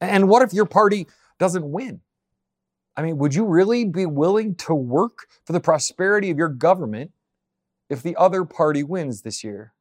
And 0.00 0.28
what 0.28 0.42
if 0.42 0.52
your 0.52 0.66
party 0.66 1.06
doesn't 1.38 1.70
win? 1.70 2.00
I 2.96 3.02
mean, 3.02 3.18
would 3.18 3.34
you 3.34 3.44
really 3.44 3.84
be 3.84 4.06
willing 4.06 4.54
to 4.56 4.74
work 4.74 5.26
for 5.44 5.52
the 5.52 5.60
prosperity 5.60 6.30
of 6.30 6.38
your 6.38 6.48
government 6.48 7.12
if 7.90 8.02
the 8.02 8.16
other 8.16 8.44
party 8.44 8.82
wins 8.82 9.22
this 9.22 9.44
year? 9.44 9.72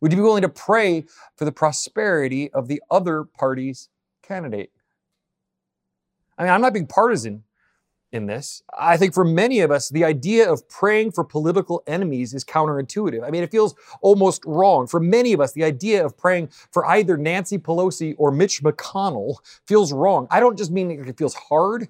Would 0.00 0.12
you 0.12 0.16
be 0.16 0.22
willing 0.22 0.42
to 0.42 0.48
pray 0.48 1.04
for 1.36 1.44
the 1.44 1.52
prosperity 1.52 2.50
of 2.52 2.68
the 2.68 2.82
other 2.90 3.24
party's 3.24 3.88
candidate? 4.22 4.70
I 6.38 6.44
mean, 6.44 6.52
I'm 6.52 6.62
not 6.62 6.72
being 6.72 6.86
partisan 6.86 7.44
in 8.12 8.26
this. 8.26 8.62
I 8.76 8.96
think 8.96 9.14
for 9.14 9.24
many 9.24 9.60
of 9.60 9.70
us, 9.70 9.88
the 9.88 10.04
idea 10.04 10.50
of 10.50 10.68
praying 10.68 11.12
for 11.12 11.22
political 11.22 11.82
enemies 11.86 12.34
is 12.34 12.44
counterintuitive. 12.44 13.22
I 13.24 13.30
mean, 13.30 13.42
it 13.42 13.50
feels 13.50 13.74
almost 14.00 14.42
wrong. 14.46 14.86
For 14.86 15.00
many 15.00 15.32
of 15.32 15.40
us, 15.40 15.52
the 15.52 15.64
idea 15.64 16.04
of 16.04 16.16
praying 16.16 16.48
for 16.72 16.86
either 16.86 17.16
Nancy 17.16 17.58
Pelosi 17.58 18.14
or 18.18 18.32
Mitch 18.32 18.62
McConnell 18.62 19.36
feels 19.66 19.92
wrong. 19.92 20.26
I 20.30 20.40
don't 20.40 20.56
just 20.56 20.70
mean 20.70 20.90
it 20.90 21.18
feels 21.18 21.34
hard. 21.34 21.88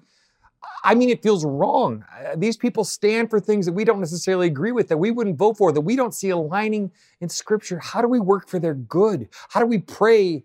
I 0.83 0.95
mean, 0.95 1.09
it 1.09 1.21
feels 1.21 1.45
wrong. 1.45 2.05
Uh, 2.11 2.35
these 2.35 2.57
people 2.57 2.83
stand 2.83 3.29
for 3.29 3.39
things 3.39 3.65
that 3.65 3.73
we 3.73 3.83
don't 3.83 3.99
necessarily 3.99 4.47
agree 4.47 4.71
with, 4.71 4.87
that 4.89 4.97
we 4.97 5.11
wouldn't 5.11 5.37
vote 5.37 5.57
for, 5.57 5.71
that 5.71 5.81
we 5.81 5.95
don't 5.95 6.13
see 6.13 6.29
aligning 6.29 6.91
in 7.19 7.29
Scripture. 7.29 7.79
How 7.79 8.01
do 8.01 8.07
we 8.07 8.19
work 8.19 8.47
for 8.47 8.59
their 8.59 8.73
good? 8.73 9.29
How 9.49 9.59
do 9.59 9.65
we 9.65 9.77
pray 9.77 10.43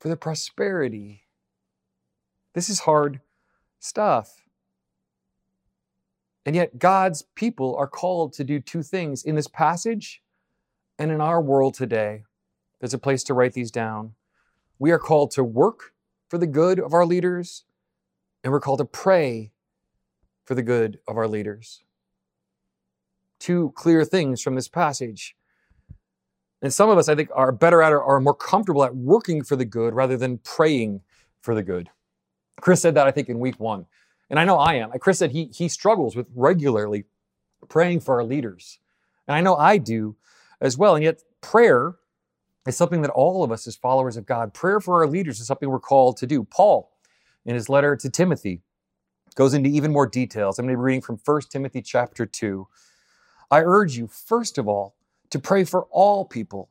for 0.00 0.08
their 0.08 0.16
prosperity? 0.16 1.22
This 2.54 2.68
is 2.68 2.80
hard 2.80 3.20
stuff. 3.78 4.42
And 6.44 6.54
yet, 6.54 6.78
God's 6.78 7.22
people 7.34 7.74
are 7.76 7.88
called 7.88 8.32
to 8.34 8.44
do 8.44 8.60
two 8.60 8.82
things 8.82 9.24
in 9.24 9.34
this 9.34 9.48
passage 9.48 10.22
and 10.98 11.10
in 11.10 11.20
our 11.20 11.40
world 11.40 11.74
today. 11.74 12.24
There's 12.80 12.94
a 12.94 12.98
place 12.98 13.24
to 13.24 13.34
write 13.34 13.52
these 13.52 13.70
down. 13.70 14.14
We 14.78 14.90
are 14.90 14.98
called 14.98 15.32
to 15.32 15.44
work 15.44 15.92
for 16.28 16.38
the 16.38 16.46
good 16.46 16.78
of 16.78 16.92
our 16.92 17.04
leaders, 17.04 17.64
and 18.44 18.52
we're 18.52 18.60
called 18.60 18.78
to 18.78 18.84
pray 18.84 19.52
for 20.46 20.54
the 20.54 20.62
good 20.62 20.98
of 21.06 21.18
our 21.18 21.28
leaders. 21.28 21.82
Two 23.38 23.72
clear 23.74 24.04
things 24.04 24.40
from 24.40 24.54
this 24.54 24.68
passage. 24.68 25.36
And 26.62 26.72
some 26.72 26.88
of 26.88 26.96
us, 26.96 27.08
I 27.08 27.14
think, 27.14 27.28
are 27.34 27.52
better 27.52 27.82
at 27.82 27.92
or 27.92 28.02
are 28.02 28.20
more 28.20 28.34
comfortable 28.34 28.84
at 28.84 28.96
working 28.96 29.44
for 29.44 29.56
the 29.56 29.66
good 29.66 29.92
rather 29.92 30.16
than 30.16 30.38
praying 30.38 31.02
for 31.42 31.54
the 31.54 31.62
good. 31.62 31.90
Chris 32.60 32.80
said 32.80 32.94
that, 32.94 33.06
I 33.06 33.10
think, 33.10 33.28
in 33.28 33.38
week 33.38 33.60
one. 33.60 33.86
And 34.30 34.40
I 34.40 34.44
know 34.44 34.56
I 34.56 34.74
am. 34.74 34.90
Chris 34.98 35.18
said 35.18 35.32
he, 35.32 35.50
he 35.52 35.68
struggles 35.68 36.16
with 36.16 36.26
regularly 36.34 37.04
praying 37.68 38.00
for 38.00 38.14
our 38.14 38.24
leaders. 38.24 38.78
And 39.28 39.36
I 39.36 39.40
know 39.40 39.56
I 39.56 39.78
do 39.78 40.16
as 40.60 40.78
well. 40.78 40.94
And 40.94 41.04
yet, 41.04 41.22
prayer 41.42 41.96
is 42.66 42.76
something 42.76 43.02
that 43.02 43.10
all 43.10 43.44
of 43.44 43.52
us 43.52 43.66
as 43.66 43.76
followers 43.76 44.16
of 44.16 44.26
God, 44.26 44.54
prayer 44.54 44.80
for 44.80 44.94
our 44.94 45.06
leaders 45.06 45.38
is 45.40 45.46
something 45.46 45.68
we're 45.68 45.78
called 45.78 46.16
to 46.18 46.26
do. 46.26 46.42
Paul, 46.44 46.90
in 47.44 47.54
his 47.54 47.68
letter 47.68 47.94
to 47.96 48.10
Timothy, 48.10 48.62
goes 49.36 49.54
into 49.54 49.70
even 49.70 49.92
more 49.92 50.06
details. 50.06 50.58
I'm 50.58 50.66
going 50.66 50.74
to 50.74 50.78
be 50.78 50.82
reading 50.82 51.02
from 51.02 51.20
1 51.24 51.42
Timothy 51.50 51.82
chapter 51.82 52.26
2. 52.26 52.66
I 53.50 53.60
urge 53.60 53.96
you, 53.96 54.08
first 54.08 54.58
of 54.58 54.66
all, 54.66 54.96
to 55.30 55.38
pray 55.38 55.62
for 55.62 55.84
all 55.90 56.24
people. 56.24 56.70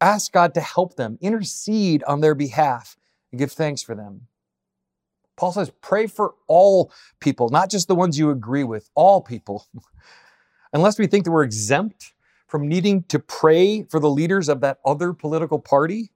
Ask 0.00 0.32
God 0.32 0.54
to 0.54 0.60
help 0.60 0.96
them, 0.96 1.18
intercede 1.20 2.04
on 2.04 2.20
their 2.20 2.34
behalf, 2.34 2.96
and 3.32 3.38
give 3.38 3.52
thanks 3.52 3.82
for 3.82 3.94
them. 3.94 4.28
Paul 5.36 5.52
says, 5.52 5.72
pray 5.80 6.06
for 6.06 6.34
all 6.46 6.92
people, 7.20 7.48
not 7.48 7.70
just 7.70 7.88
the 7.88 7.94
ones 7.94 8.18
you 8.18 8.30
agree 8.30 8.64
with, 8.64 8.90
all 8.94 9.20
people. 9.20 9.66
Unless 10.72 10.98
we 10.98 11.06
think 11.06 11.24
that 11.24 11.32
we're 11.32 11.42
exempt 11.42 12.12
from 12.46 12.68
needing 12.68 13.02
to 13.04 13.18
pray 13.18 13.82
for 13.84 13.98
the 13.98 14.10
leaders 14.10 14.48
of 14.48 14.60
that 14.60 14.78
other 14.84 15.12
political 15.12 15.58
party, 15.58 16.12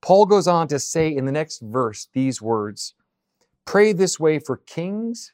Paul 0.00 0.24
goes 0.26 0.46
on 0.46 0.68
to 0.68 0.78
say 0.78 1.14
in 1.14 1.26
the 1.26 1.32
next 1.32 1.60
verse 1.60 2.08
these 2.14 2.40
words 2.40 2.94
Pray 3.66 3.92
this 3.92 4.18
way 4.18 4.38
for 4.38 4.56
kings 4.56 5.32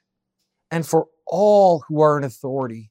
and 0.70 0.86
for 0.86 1.08
all 1.26 1.84
who 1.86 2.00
are 2.00 2.18
in 2.18 2.24
authority, 2.24 2.90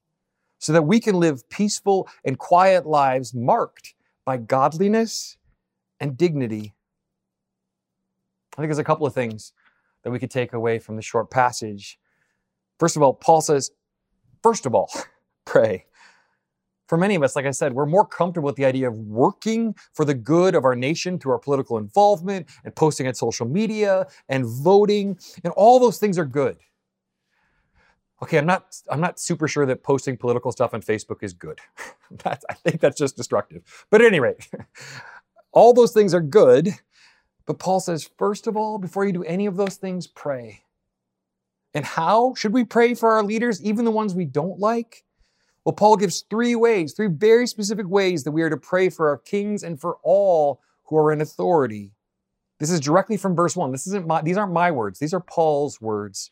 so 0.60 0.71
that 0.71 0.83
we 0.83 1.00
can 1.00 1.15
live 1.15 1.50
peaceful 1.50 2.07
and 2.24 2.38
quiet 2.38 2.86
lives 2.86 3.33
marked 3.33 3.95
by 4.24 4.38
godliness 4.38 5.38
and 6.00 6.15
dignity. 6.15 6.74
I 8.53 8.62
think 8.62 8.69
there's 8.69 8.77
a 8.77 8.83
couple 8.83 9.07
of 9.07 9.13
things 9.13 9.53
that 10.03 10.12
we 10.12 10.19
could 10.19 10.31
take 10.31 10.53
away 10.53 10.79
from 10.79 10.95
the 10.95 11.01
short 11.01 11.31
passage. 11.31 12.00
First 12.79 12.95
of 12.95 13.01
all, 13.01 13.13
Paul 13.13 13.41
says, 13.41 13.71
first 14.43 14.65
of 14.65 14.75
all, 14.75 14.91
pray. 15.45 15.86
For 16.91 16.98
many 16.98 17.15
of 17.15 17.24
us, 17.24 17.38
like 17.38 17.45
I 17.45 17.51
said, 17.51 17.71
we're 17.71 17.86
more 17.86 18.05
comfortable 18.05 18.48
with 18.48 18.57
the 18.57 18.65
idea 18.65 18.89
of 18.89 18.95
working 18.95 19.75
for 19.93 20.03
the 20.03 20.13
good 20.13 20.55
of 20.55 20.65
our 20.65 20.75
nation 20.75 21.17
through 21.17 21.31
our 21.31 21.39
political 21.39 21.77
involvement 21.77 22.50
and 22.65 22.75
posting 22.75 23.07
on 23.07 23.13
social 23.13 23.48
media 23.48 24.07
and 24.27 24.45
voting, 24.45 25.17
and 25.45 25.53
all 25.53 25.79
those 25.79 26.00
things 26.00 26.19
are 26.19 26.25
good. 26.25 26.57
Okay, 28.21 28.38
I'm 28.38 28.45
not 28.45 28.75
I'm 28.89 29.00
not 29.00 29.21
super 29.21 29.48
sure 29.48 29.65
that 29.67 29.83
posting 29.83 30.17
political 30.17 30.51
stuff 30.51 30.74
on 30.74 30.81
Facebook 30.81 31.24
is 31.24 31.31
good. 31.31 31.62
that's, 32.25 32.43
I 32.50 32.55
think 32.55 32.81
that's 32.81 32.98
just 32.98 33.15
destructive. 33.15 33.63
But 33.89 34.01
at 34.01 34.07
any 34.07 34.19
rate, 34.19 34.50
all 35.53 35.74
those 35.74 35.93
things 35.93 36.13
are 36.13 36.19
good. 36.19 36.71
But 37.45 37.57
Paul 37.57 37.79
says, 37.79 38.10
first 38.17 38.48
of 38.48 38.57
all, 38.57 38.77
before 38.77 39.05
you 39.05 39.13
do 39.13 39.24
any 39.24 39.45
of 39.45 39.55
those 39.55 39.77
things, 39.77 40.07
pray. 40.07 40.63
And 41.74 41.86
how 41.86 42.33
should 42.33 42.51
we 42.51 42.65
pray 42.65 42.95
for 42.95 43.13
our 43.13 43.24
leaders, 43.24 43.63
even 43.63 43.86
the 43.86 43.91
ones 43.91 44.13
we 44.13 44.25
don't 44.25 44.60
like? 44.60 45.05
Well, 45.65 45.74
Paul 45.74 45.98
gives 45.98 46.25
three 46.30 46.56
ways, 46.56 46.94
three 46.94 47.08
very 47.08 47.46
specific 47.46 47.88
ways 47.88 48.24
that 48.24 48.32
we 48.32 48.41
are 48.41 48.50
to 48.50 48.58
pray 48.58 48.89
for 48.89 49.10
our 49.10 49.18
kings 49.18 49.63
and 49.63 49.80
for 49.80 49.98
all 50.03 50.62
who 50.86 50.98
are 50.98 51.12
in 51.12 51.22
authority. 51.22 51.91
This 52.60 52.72
is 52.72 52.80
directly 52.80 53.18
from 53.18 53.36
verse 53.36 53.56
1. 53.56 53.72
This 53.72 53.88
isn't 53.88 54.08
my, 54.08 54.22
these 54.22 54.38
aren't 54.38 54.53
my 54.53 54.72
words, 54.72 55.00
these 55.00 55.13
are 55.13 55.20
Paul's 55.20 55.80
words. 55.80 56.30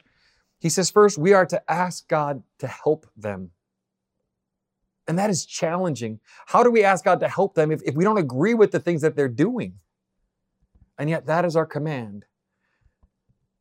He 0.60 0.70
says, 0.70 0.92
first, 0.92 1.18
we 1.18 1.34
are 1.34 1.46
to 1.46 1.72
ask 1.72 2.08
God 2.08 2.44
to 2.60 2.68
help 2.68 3.08
them. 3.16 3.52
And 5.08 5.18
that 5.18 5.30
is 5.30 5.46
challenging. 5.46 6.20
How 6.48 6.64
do 6.64 6.70
we 6.70 6.84
ask 6.84 7.06
God 7.06 7.22
to 7.22 7.30
help 7.30 7.56
them 7.56 7.72
if, 7.72 7.82
if 7.84 7.96
we 7.96 8.04
don't 8.04 8.18
agree 8.18 8.54
with 8.54 8.72
the 8.72 8.80
things 8.80 9.02
that 9.02 9.16
they're 9.16 9.30
doing? 9.30 9.80
And 10.98 11.10
yet, 11.10 11.26
that 11.28 11.46
is 11.46 11.56
our 11.56 11.66
command. 11.66 12.26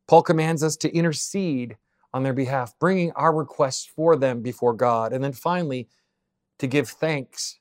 Paul 0.07 0.23
commands 0.23 0.61
us 0.61 0.75
to 0.77 0.93
intercede 0.93 1.77
on 2.13 2.23
their 2.23 2.33
behalf, 2.33 2.73
bringing 2.79 3.11
our 3.11 3.33
requests 3.33 3.85
for 3.85 4.15
them 4.15 4.41
before 4.41 4.73
God. 4.73 5.13
And 5.13 5.23
then 5.23 5.33
finally, 5.33 5.87
to 6.57 6.67
give 6.67 6.89
thanks 6.89 7.59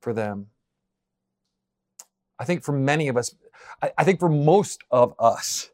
for 0.00 0.12
them. 0.12 0.48
I 2.38 2.44
think 2.44 2.64
for 2.64 2.72
many 2.72 3.08
of 3.08 3.16
us, 3.16 3.34
I, 3.80 4.04
think 4.04 4.18
for 4.18 4.28
most 4.28 4.82
of 4.90 5.14
us, 5.18 5.70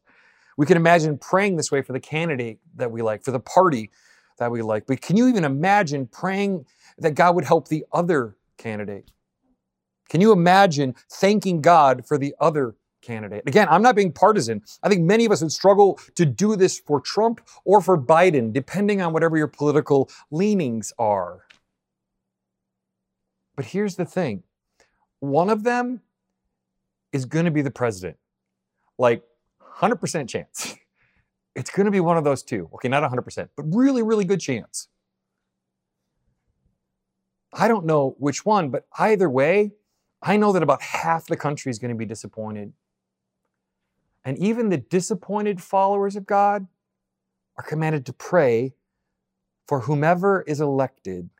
we 0.56 0.66
can 0.66 0.76
imagine 0.76 1.16
praying 1.18 1.56
this 1.56 1.72
way 1.72 1.82
for 1.82 1.92
the 1.92 2.00
candidate 2.00 2.58
that 2.76 2.90
we 2.90 3.00
like, 3.00 3.25
for 3.25 3.30
the 3.30 3.40
party 3.40 3.90
that 4.38 4.50
we 4.50 4.60
like. 4.62 4.87
But 4.87 5.00
can 5.00 5.16
you 5.16 5.28
even 5.28 5.44
imagine 5.44 6.06
praying 6.06 6.66
that 6.98 7.12
God 7.12 7.34
would 7.37 7.44
help 7.44 7.68
the 7.68 7.84
other 7.92 8.37
candidate? 8.58 9.10
Can 10.08 10.20
you 10.20 10.32
imagine 10.32 10.94
thanking 11.10 11.60
God 11.60 12.06
for 12.06 12.18
the 12.18 12.34
other 12.40 12.75
candidate. 13.00 13.45
Again, 13.47 13.69
I'm 13.71 13.83
not 13.83 13.97
being 13.97 14.12
partisan. 14.12 14.62
I 14.83 14.88
think 14.88 15.02
many 15.02 15.25
of 15.25 15.33
us 15.33 15.43
would 15.43 15.52
struggle 15.52 15.99
to 16.14 16.25
do 16.25 16.57
this 16.57 16.78
for 16.78 17.00
Trump 17.00 17.40
or 17.64 17.81
for 17.81 17.99
Biden, 17.99 18.52
depending 18.52 19.00
on 19.00 19.12
whatever 19.12 19.37
your 19.37 19.49
political 19.49 20.11
leanings 20.31 20.93
are. 20.99 21.45
But 23.57 23.67
here's 23.67 23.97
the 23.97 24.05
thing 24.05 24.43
one 25.21 25.50
of 25.50 25.64
them 25.64 26.00
is 27.12 27.25
going 27.25 27.45
to 27.45 27.50
be 27.50 27.62
the 27.62 27.71
president. 27.71 28.17
Like 28.99 29.23
100% 29.78 30.28
chance. 30.28 30.76
It's 31.57 31.71
going 31.71 31.87
to 31.87 31.90
be 31.90 31.99
one 31.99 32.17
of 32.17 32.23
those 32.23 32.45
two. 32.45 32.71
Okay, 32.75 32.87
not 32.87 33.02
100%, 33.02 33.49
but 33.57 33.64
really, 33.75 34.00
really 34.00 34.25
good 34.25 34.38
chance. 34.38 34.87
I 37.52 37.67
don't 37.67 37.85
know 37.85 38.14
which 38.21 38.47
one, 38.47 38.71
but 38.71 38.87
either 38.97 39.28
way, 39.28 39.73
I 40.23 40.37
know 40.37 40.52
that 40.52 40.62
about 40.62 40.81
half 40.83 41.26
the 41.26 41.37
country 41.37 41.71
is 41.71 41.81
going 41.81 41.88
to 41.88 41.97
be 41.97 42.05
disappointed 42.05 42.73
and 44.28 44.37
even 44.37 44.68
the 44.68 44.76
disappointed 44.76 45.62
followers 45.62 46.14
of 46.14 46.26
God 46.26 46.66
are 47.56 47.64
commanded 47.64 48.04
to 48.04 48.12
pray 48.12 48.75
for 49.66 49.80
whomever 49.80 50.42
is 50.42 50.61
elected. 50.61 51.30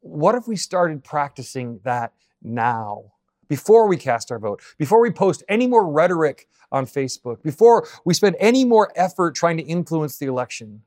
What 0.00 0.34
if 0.34 0.46
we 0.46 0.56
started 0.56 1.02
practicing 1.02 1.80
that 1.84 2.12
now? 2.42 3.12
before 3.48 3.86
we 3.86 3.96
cast 3.96 4.32
our 4.32 4.40
vote, 4.40 4.60
before 4.76 5.00
we 5.00 5.08
post 5.08 5.44
any 5.48 5.68
more 5.68 5.88
rhetoric 5.88 6.48
on 6.72 6.84
Facebook, 6.84 7.40
before 7.44 7.86
we 8.04 8.12
spend 8.12 8.34
any 8.40 8.64
more 8.64 8.92
effort 8.96 9.36
trying 9.36 9.56
to 9.56 9.62
influence 9.62 10.18
the 10.18 10.26
election, 10.26 10.82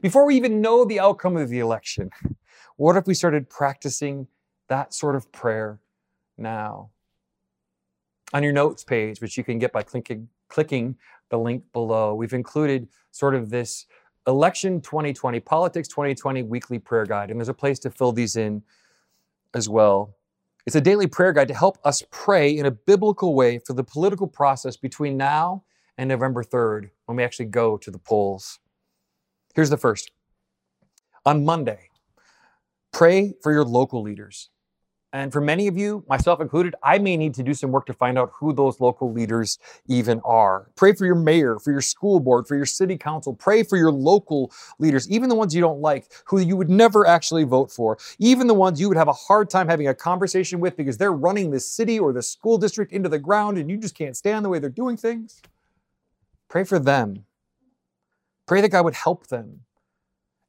before 0.00 0.24
we 0.26 0.36
even 0.36 0.62
know 0.62 0.86
the 0.86 0.98
outcome 0.98 1.36
of 1.36 1.50
the 1.50 1.58
election, 1.58 2.08
what 2.78 2.96
if 2.96 3.06
we 3.06 3.12
started 3.12 3.50
practicing 3.50 4.26
that 4.68 4.94
sort 4.94 5.14
of 5.14 5.30
prayer 5.32 5.80
now? 6.38 6.88
On 8.32 8.42
your 8.42 8.52
notes 8.52 8.84
page, 8.84 9.20
which 9.20 9.36
you 9.36 9.44
can 9.44 9.58
get 9.58 9.72
by 9.72 9.82
clicking, 9.82 10.28
clicking 10.48 10.96
the 11.30 11.38
link 11.38 11.64
below, 11.72 12.14
we've 12.14 12.32
included 12.32 12.88
sort 13.10 13.34
of 13.34 13.50
this 13.50 13.86
election 14.26 14.80
2020, 14.80 15.40
politics 15.40 15.88
2020 15.88 16.42
weekly 16.44 16.78
prayer 16.78 17.06
guide. 17.06 17.30
And 17.30 17.40
there's 17.40 17.48
a 17.48 17.54
place 17.54 17.78
to 17.80 17.90
fill 17.90 18.12
these 18.12 18.36
in 18.36 18.62
as 19.54 19.68
well. 19.68 20.14
It's 20.66 20.76
a 20.76 20.80
daily 20.80 21.06
prayer 21.06 21.32
guide 21.32 21.48
to 21.48 21.54
help 21.54 21.78
us 21.84 22.02
pray 22.10 22.56
in 22.56 22.66
a 22.66 22.70
biblical 22.70 23.34
way 23.34 23.58
for 23.58 23.72
the 23.72 23.82
political 23.82 24.26
process 24.26 24.76
between 24.76 25.16
now 25.16 25.64
and 25.98 26.08
November 26.08 26.44
3rd 26.44 26.90
when 27.06 27.16
we 27.16 27.24
actually 27.24 27.46
go 27.46 27.76
to 27.78 27.90
the 27.90 27.98
polls. 27.98 28.60
Here's 29.54 29.70
the 29.70 29.76
first. 29.76 30.12
On 31.26 31.44
Monday, 31.44 31.88
pray 32.92 33.34
for 33.42 33.52
your 33.52 33.64
local 33.64 34.02
leaders. 34.02 34.50
And 35.12 35.32
for 35.32 35.40
many 35.40 35.66
of 35.66 35.76
you, 35.76 36.04
myself 36.08 36.40
included, 36.40 36.76
I 36.84 36.98
may 36.98 37.16
need 37.16 37.34
to 37.34 37.42
do 37.42 37.52
some 37.52 37.72
work 37.72 37.86
to 37.86 37.92
find 37.92 38.16
out 38.16 38.30
who 38.38 38.52
those 38.52 38.78
local 38.78 39.12
leaders 39.12 39.58
even 39.88 40.20
are. 40.24 40.70
Pray 40.76 40.92
for 40.92 41.04
your 41.04 41.16
mayor, 41.16 41.58
for 41.58 41.72
your 41.72 41.80
school 41.80 42.20
board, 42.20 42.46
for 42.46 42.54
your 42.54 42.66
city 42.66 42.96
council. 42.96 43.34
Pray 43.34 43.64
for 43.64 43.76
your 43.76 43.90
local 43.90 44.52
leaders, 44.78 45.10
even 45.10 45.28
the 45.28 45.34
ones 45.34 45.52
you 45.52 45.60
don't 45.60 45.80
like, 45.80 46.12
who 46.26 46.38
you 46.38 46.56
would 46.56 46.70
never 46.70 47.08
actually 47.08 47.42
vote 47.42 47.72
for, 47.72 47.98
even 48.20 48.46
the 48.46 48.54
ones 48.54 48.80
you 48.80 48.86
would 48.86 48.96
have 48.96 49.08
a 49.08 49.12
hard 49.12 49.50
time 49.50 49.68
having 49.68 49.88
a 49.88 49.94
conversation 49.94 50.60
with 50.60 50.76
because 50.76 50.96
they're 50.96 51.12
running 51.12 51.50
the 51.50 51.60
city 51.60 51.98
or 51.98 52.12
the 52.12 52.22
school 52.22 52.56
district 52.56 52.92
into 52.92 53.08
the 53.08 53.18
ground 53.18 53.58
and 53.58 53.68
you 53.68 53.76
just 53.76 53.96
can't 53.96 54.16
stand 54.16 54.44
the 54.44 54.48
way 54.48 54.60
they're 54.60 54.70
doing 54.70 54.96
things. 54.96 55.42
Pray 56.48 56.62
for 56.62 56.78
them. 56.78 57.24
Pray 58.46 58.60
that 58.60 58.68
God 58.68 58.84
would 58.84 58.94
help 58.94 59.26
them. 59.26 59.62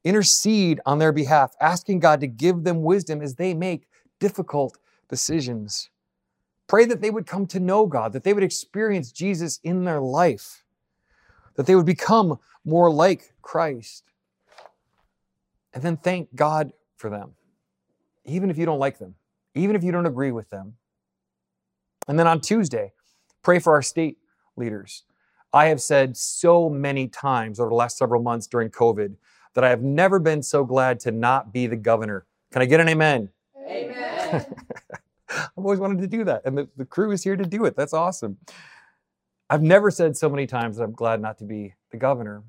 Intercede 0.04 0.80
on 0.86 0.98
their 0.98 1.12
behalf, 1.12 1.54
asking 1.60 1.98
God 2.00 2.20
to 2.20 2.26
give 2.28 2.62
them 2.62 2.82
wisdom 2.82 3.22
as 3.22 3.36
they 3.36 3.54
make 3.54 3.86
difficult 4.22 4.78
decisions. 5.08 5.90
Pray 6.68 6.84
that 6.84 7.00
they 7.00 7.10
would 7.10 7.26
come 7.26 7.44
to 7.48 7.58
know 7.58 7.86
God, 7.86 8.12
that 8.12 8.22
they 8.22 8.32
would 8.32 8.44
experience 8.44 9.10
Jesus 9.10 9.58
in 9.64 9.82
their 9.84 10.00
life, 10.00 10.62
that 11.56 11.66
they 11.66 11.74
would 11.74 11.86
become 11.86 12.38
more 12.64 12.88
like 12.88 13.34
Christ. 13.42 14.04
And 15.74 15.82
then 15.82 15.96
thank 15.96 16.36
God 16.36 16.72
for 16.96 17.10
them, 17.10 17.32
even 18.24 18.48
if 18.48 18.56
you 18.56 18.64
don't 18.64 18.78
like 18.78 18.98
them, 18.98 19.16
even 19.56 19.74
if 19.74 19.82
you 19.82 19.90
don't 19.90 20.06
agree 20.06 20.30
with 20.30 20.50
them. 20.50 20.74
And 22.06 22.16
then 22.16 22.28
on 22.28 22.40
Tuesday, 22.40 22.92
pray 23.42 23.58
for 23.58 23.72
our 23.72 23.82
state 23.82 24.18
leaders. 24.54 25.02
I 25.52 25.66
have 25.66 25.82
said 25.82 26.16
so 26.16 26.70
many 26.70 27.08
times 27.08 27.58
over 27.58 27.70
the 27.70 27.74
last 27.74 27.98
several 27.98 28.22
months 28.22 28.46
during 28.46 28.70
COVID 28.70 29.16
that 29.54 29.64
I 29.64 29.68
have 29.70 29.82
never 29.82 30.20
been 30.20 30.44
so 30.44 30.64
glad 30.64 31.00
to 31.00 31.10
not 31.10 31.52
be 31.52 31.66
the 31.66 31.76
governor. 31.76 32.24
Can 32.52 32.62
I 32.62 32.66
get 32.66 32.78
an 32.78 32.88
amen? 32.88 33.30
Amen. 33.66 34.46
I've 35.30 35.50
always 35.56 35.80
wanted 35.80 36.00
to 36.00 36.06
do 36.06 36.24
that. 36.24 36.42
And 36.44 36.56
the, 36.56 36.68
the 36.76 36.84
crew 36.84 37.10
is 37.10 37.22
here 37.24 37.36
to 37.36 37.44
do 37.44 37.64
it. 37.64 37.76
That's 37.76 37.94
awesome. 37.94 38.38
I've 39.48 39.62
never 39.62 39.90
said 39.90 40.16
so 40.16 40.28
many 40.28 40.46
times 40.46 40.76
that 40.76 40.84
I'm 40.84 40.92
glad 40.92 41.20
not 41.20 41.38
to 41.38 41.44
be 41.44 41.74
the 41.90 41.96
governor, 41.96 42.42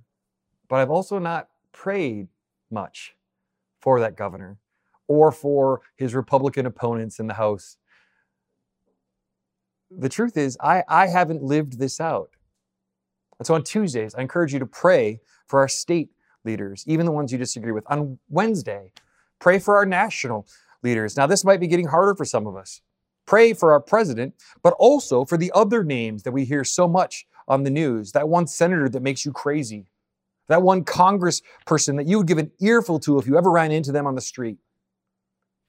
but 0.70 0.78
I've 0.78 0.92
also 0.92 1.20
not 1.20 1.50
prayed 1.72 2.28
much 2.72 3.16
for 3.80 4.00
that 4.00 4.16
governor 4.16 4.58
or 5.08 5.32
for 5.32 5.82
his 5.96 6.16
Republican 6.16 6.66
opponents 6.66 7.20
in 7.20 7.28
the 7.28 7.34
House. 7.34 7.78
The 9.92 10.10
truth 10.10 10.38
is, 10.38 10.58
I, 10.62 10.84
I 10.88 11.08
haven't 11.08 11.44
lived 11.44 11.78
this 11.78 12.00
out. 12.00 12.32
And 13.38 13.46
so 13.46 13.54
on 13.54 13.64
Tuesdays, 13.64 14.16
I 14.16 14.22
encourage 14.22 14.54
you 14.54 14.60
to 14.60 14.66
pray 14.66 15.20
for 15.48 15.60
our 15.60 15.68
state 15.68 16.10
leaders, 16.46 16.84
even 16.88 17.06
the 17.06 17.12
ones 17.12 17.32
you 17.32 17.38
disagree 17.38 17.72
with. 17.72 17.84
On 17.88 18.18
Wednesday, 18.30 18.92
pray 19.40 19.60
for 19.60 19.76
our 19.76 19.86
national 19.86 20.48
leaders. 20.84 21.18
Now, 21.18 21.28
this 21.28 21.44
might 21.44 21.60
be 21.60 21.68
getting 21.68 21.88
harder 21.88 22.16
for 22.16 22.26
some 22.26 22.48
of 22.48 22.56
us. 22.56 22.82
Pray 23.26 23.54
for 23.54 23.72
our 23.72 23.80
president, 23.80 24.34
but 24.62 24.74
also 24.78 25.24
for 25.24 25.38
the 25.38 25.52
other 25.56 25.84
names 25.84 26.24
that 26.24 26.32
we 26.32 26.46
hear 26.46 26.64
so 26.64 26.88
much 26.88 27.26
on 27.48 27.64
the 27.64 27.70
news. 27.70 28.12
That 28.12 28.30
one 28.30 28.48
senator 28.48 28.90
that 28.90 29.02
makes 29.02 29.26
you 29.26 29.32
crazy. 29.32 29.86
That 30.50 30.62
one 30.62 30.84
Congress 30.84 31.42
person 31.66 31.96
that 31.96 32.08
you 32.08 32.18
would 32.18 32.28
give 32.28 32.38
an 32.38 32.52
earful 32.60 33.00
to 33.02 33.18
if 33.18 33.28
you 33.28 33.38
ever 33.38 33.50
ran 33.50 33.72
into 33.72 33.92
them 33.92 34.06
on 34.06 34.16
the 34.16 34.22
street. 34.22 34.58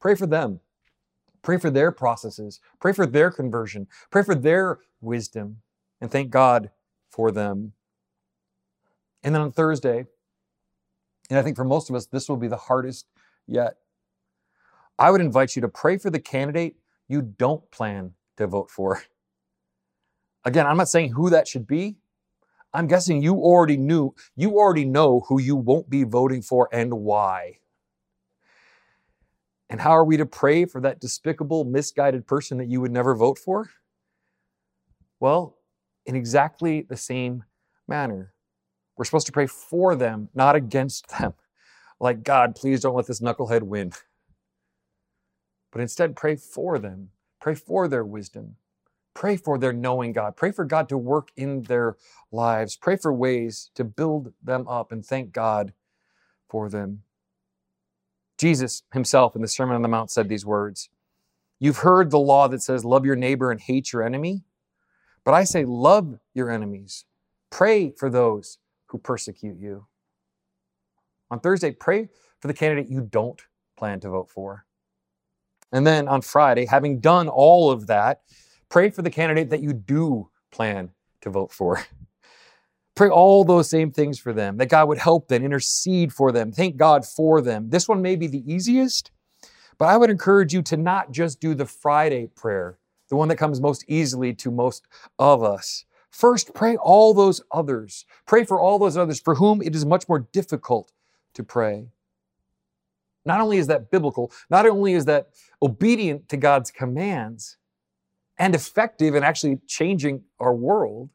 Pray 0.00 0.14
for 0.14 0.26
them. 0.26 0.60
Pray 1.42 1.58
for 1.58 1.70
their 1.70 1.92
processes. 1.92 2.60
Pray 2.80 2.92
for 2.92 3.06
their 3.06 3.30
conversion. 3.30 3.86
Pray 4.10 4.22
for 4.22 4.34
their 4.34 4.80
wisdom. 5.00 5.58
And 6.00 6.10
thank 6.10 6.30
God 6.30 6.70
for 7.10 7.30
them. 7.30 7.72
And 9.22 9.34
then 9.34 9.42
on 9.42 9.52
Thursday, 9.52 10.06
and 11.30 11.38
I 11.38 11.42
think 11.42 11.56
for 11.56 11.64
most 11.64 11.88
of 11.88 11.96
us, 11.96 12.06
this 12.06 12.28
will 12.28 12.36
be 12.36 12.48
the 12.48 12.56
hardest 12.56 13.06
yet. 13.46 13.76
I 14.98 15.10
would 15.10 15.20
invite 15.20 15.56
you 15.56 15.62
to 15.62 15.68
pray 15.68 15.98
for 15.98 16.10
the 16.10 16.20
candidate 16.20 16.76
you 17.08 17.22
don't 17.22 17.68
plan 17.70 18.12
to 18.36 18.46
vote 18.46 18.70
for. 18.70 19.02
Again, 20.44 20.66
I'm 20.66 20.76
not 20.76 20.88
saying 20.88 21.12
who 21.12 21.30
that 21.30 21.48
should 21.48 21.66
be. 21.66 21.96
I'm 22.72 22.86
guessing 22.86 23.22
you 23.22 23.34
already 23.36 23.76
knew, 23.76 24.14
you 24.36 24.56
already 24.56 24.84
know 24.84 25.24
who 25.28 25.40
you 25.40 25.56
won't 25.56 25.88
be 25.88 26.02
voting 26.04 26.42
for 26.42 26.68
and 26.72 26.92
why. 26.92 27.58
And 29.70 29.80
how 29.80 29.90
are 29.90 30.04
we 30.04 30.16
to 30.16 30.26
pray 30.26 30.64
for 30.66 30.80
that 30.80 31.00
despicable, 31.00 31.64
misguided 31.64 32.26
person 32.26 32.58
that 32.58 32.68
you 32.68 32.80
would 32.80 32.92
never 32.92 33.14
vote 33.14 33.38
for? 33.38 33.70
Well, 35.20 35.56
in 36.04 36.16
exactly 36.16 36.82
the 36.82 36.96
same 36.96 37.44
manner. 37.88 38.32
We're 38.96 39.04
supposed 39.04 39.26
to 39.26 39.32
pray 39.32 39.46
for 39.46 39.96
them, 39.96 40.28
not 40.34 40.54
against 40.54 41.08
them. 41.18 41.34
Like, 42.00 42.22
God, 42.22 42.54
please 42.54 42.80
don't 42.80 42.94
let 42.94 43.06
this 43.06 43.20
knucklehead 43.20 43.62
win. 43.62 43.92
But 45.74 45.80
instead, 45.80 46.14
pray 46.14 46.36
for 46.36 46.78
them. 46.78 47.10
Pray 47.40 47.56
for 47.56 47.88
their 47.88 48.04
wisdom. 48.04 48.54
Pray 49.12 49.36
for 49.36 49.58
their 49.58 49.72
knowing 49.72 50.12
God. 50.12 50.36
Pray 50.36 50.52
for 50.52 50.64
God 50.64 50.88
to 50.88 50.96
work 50.96 51.30
in 51.36 51.62
their 51.62 51.96
lives. 52.30 52.76
Pray 52.76 52.96
for 52.96 53.12
ways 53.12 53.72
to 53.74 53.82
build 53.82 54.32
them 54.40 54.68
up 54.68 54.92
and 54.92 55.04
thank 55.04 55.32
God 55.32 55.72
for 56.48 56.68
them. 56.68 57.02
Jesus 58.38 58.84
himself 58.92 59.34
in 59.34 59.42
the 59.42 59.48
Sermon 59.48 59.74
on 59.74 59.82
the 59.82 59.88
Mount 59.88 60.12
said 60.12 60.28
these 60.28 60.46
words 60.46 60.90
You've 61.58 61.78
heard 61.78 62.12
the 62.12 62.20
law 62.20 62.46
that 62.46 62.62
says, 62.62 62.84
Love 62.84 63.04
your 63.04 63.16
neighbor 63.16 63.50
and 63.50 63.60
hate 63.60 63.92
your 63.92 64.04
enemy. 64.04 64.44
But 65.24 65.34
I 65.34 65.42
say, 65.42 65.64
Love 65.64 66.20
your 66.34 66.52
enemies. 66.52 67.04
Pray 67.50 67.90
for 67.90 68.08
those 68.08 68.58
who 68.86 68.98
persecute 68.98 69.58
you. 69.58 69.86
On 71.32 71.40
Thursday, 71.40 71.72
pray 71.72 72.10
for 72.38 72.46
the 72.46 72.54
candidate 72.54 72.88
you 72.88 73.00
don't 73.00 73.42
plan 73.76 73.98
to 74.00 74.10
vote 74.10 74.30
for. 74.30 74.66
And 75.74 75.84
then 75.84 76.06
on 76.06 76.22
Friday, 76.22 76.66
having 76.66 77.00
done 77.00 77.28
all 77.28 77.68
of 77.68 77.88
that, 77.88 78.20
pray 78.68 78.90
for 78.90 79.02
the 79.02 79.10
candidate 79.10 79.50
that 79.50 79.60
you 79.60 79.72
do 79.72 80.30
plan 80.52 80.90
to 81.22 81.30
vote 81.30 81.50
for. 81.50 81.84
Pray 82.94 83.08
all 83.08 83.42
those 83.42 83.68
same 83.68 83.90
things 83.90 84.20
for 84.20 84.32
them, 84.32 84.56
that 84.58 84.68
God 84.68 84.86
would 84.86 84.98
help 84.98 85.26
them, 85.26 85.44
intercede 85.44 86.12
for 86.12 86.30
them, 86.30 86.52
thank 86.52 86.76
God 86.76 87.04
for 87.04 87.40
them. 87.40 87.70
This 87.70 87.88
one 87.88 88.00
may 88.00 88.14
be 88.14 88.28
the 88.28 88.48
easiest, 88.50 89.10
but 89.78 89.86
I 89.86 89.96
would 89.96 90.10
encourage 90.10 90.54
you 90.54 90.62
to 90.62 90.76
not 90.76 91.10
just 91.10 91.40
do 91.40 91.56
the 91.56 91.66
Friday 91.66 92.28
prayer, 92.36 92.78
the 93.08 93.16
one 93.16 93.26
that 93.26 93.36
comes 93.36 93.60
most 93.60 93.84
easily 93.88 94.32
to 94.34 94.52
most 94.52 94.86
of 95.18 95.42
us. 95.42 95.86
First, 96.08 96.54
pray 96.54 96.76
all 96.76 97.14
those 97.14 97.40
others. 97.50 98.06
Pray 98.28 98.44
for 98.44 98.60
all 98.60 98.78
those 98.78 98.96
others 98.96 99.20
for 99.20 99.34
whom 99.34 99.60
it 99.60 99.74
is 99.74 99.84
much 99.84 100.08
more 100.08 100.20
difficult 100.20 100.92
to 101.32 101.42
pray. 101.42 101.88
Not 103.24 103.40
only 103.40 103.58
is 103.58 103.66
that 103.68 103.90
biblical, 103.90 104.30
not 104.50 104.66
only 104.66 104.92
is 104.92 105.06
that 105.06 105.28
obedient 105.62 106.28
to 106.28 106.36
God's 106.36 106.70
commands 106.70 107.56
and 108.38 108.54
effective 108.54 109.14
in 109.14 109.22
actually 109.22 109.60
changing 109.66 110.24
our 110.38 110.54
world, 110.54 111.10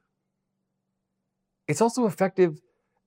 it's 1.68 1.82
also 1.82 2.06
effective 2.06 2.62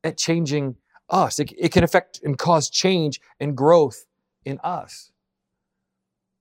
at 0.04 0.16
changing 0.16 0.76
us. 1.08 1.38
It, 1.38 1.52
it 1.58 1.72
can 1.72 1.82
affect 1.82 2.20
and 2.22 2.38
cause 2.38 2.70
change 2.70 3.20
and 3.40 3.56
growth 3.56 4.06
in 4.44 4.60
us. 4.62 5.10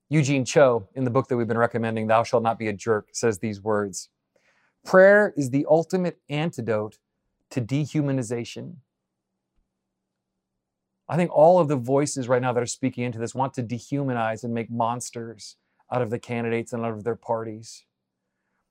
Eugene 0.08 0.44
Cho, 0.44 0.88
in 0.94 1.04
the 1.04 1.10
book 1.10 1.28
that 1.28 1.36
we've 1.36 1.48
been 1.48 1.58
recommending, 1.58 2.06
Thou 2.06 2.22
Shalt 2.22 2.42
Not 2.42 2.58
Be 2.58 2.68
a 2.68 2.72
Jerk, 2.72 3.08
says 3.12 3.38
these 3.38 3.62
words 3.62 4.08
Prayer 4.84 5.32
is 5.36 5.50
the 5.50 5.66
ultimate 5.68 6.18
antidote 6.28 6.98
to 7.50 7.60
dehumanization. 7.60 8.76
I 11.12 11.16
think 11.16 11.30
all 11.30 11.58
of 11.58 11.68
the 11.68 11.76
voices 11.76 12.26
right 12.26 12.40
now 12.40 12.54
that 12.54 12.62
are 12.62 12.64
speaking 12.64 13.04
into 13.04 13.18
this 13.18 13.34
want 13.34 13.52
to 13.54 13.62
dehumanize 13.62 14.44
and 14.44 14.54
make 14.54 14.70
monsters 14.70 15.56
out 15.92 16.00
of 16.00 16.08
the 16.08 16.18
candidates 16.18 16.72
and 16.72 16.82
out 16.86 16.92
of 16.92 17.04
their 17.04 17.16
parties. 17.16 17.84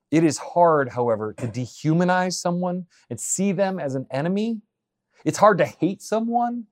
It 0.10 0.24
is 0.24 0.40
hard, 0.40 0.90
however, 0.90 1.34
to 1.34 1.46
dehumanize 1.46 2.34
someone 2.34 2.88
and 3.12 3.20
see 3.20 3.52
them 3.52 3.80
as 3.80 3.94
an 3.94 4.08
enemy. 4.10 4.62
It's 5.24 5.38
hard 5.38 5.60
to 5.60 5.66
hate 5.68 6.02
someone 6.02 6.66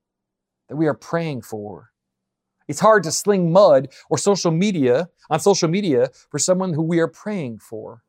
that 0.69 0.75
we 0.75 0.87
are 0.87 0.95
praying 0.95 1.43
for. 1.43 1.91
It's 2.67 2.79
hard 2.79 3.03
to 3.03 3.11
sling 3.11 3.51
mud 3.51 3.89
or 4.09 4.17
social 4.17 4.49
media 4.49 5.09
on 5.29 5.39
social 5.39 5.69
media 5.69 6.09
for 6.31 6.39
someone 6.39 6.73
who 6.73 6.81
we 6.81 6.97
are 6.99 7.07
praying 7.07 7.59
for. 7.59 8.01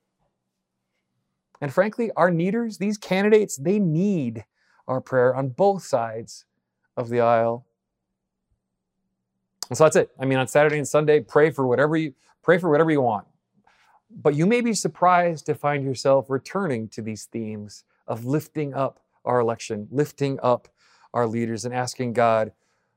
And 1.60 1.70
frankly, 1.70 2.10
our 2.16 2.30
needers, 2.30 2.78
these 2.78 2.96
candidates, 2.96 3.58
they 3.58 3.78
need 3.78 4.46
our 4.88 5.02
prayer 5.02 5.34
on 5.36 5.50
both 5.50 5.82
sides 5.82 6.46
of 6.96 7.09
the 7.09 7.20
aisle. 7.20 7.66
And 9.68 9.79
so 9.79 9.85
that's 9.85 9.96
it. 9.96 10.11
I 10.18 10.24
mean, 10.24 10.38
on 10.38 10.48
Saturday 10.48 10.79
and 10.79 10.88
Sunday, 10.88 11.20
pray 11.20 11.50
for 11.50 11.66
whatever 11.66 11.96
you 11.96 12.14
pray 12.42 12.59
for 12.59 12.70
whatever 12.70 12.90
you 12.90 13.00
want. 13.00 13.26
But 14.11 14.35
you 14.35 14.46
may 14.46 14.61
be 14.61 14.74
surprised 14.74 15.46
to 15.46 15.55
find 15.55 15.85
yourself 15.85 16.29
returning 16.29 16.88
to 16.88 17.03
these 17.03 17.26
themes 17.26 17.85
of 18.09 18.24
lifting 18.24 18.74
up 18.74 19.00
our 19.24 19.38
election, 19.38 19.87
lifting 19.90 20.38
up 20.42 20.68
our 21.14 21.26
leaders, 21.26 21.64
and 21.64 21.72
asking 21.72 22.14
God 22.14 22.53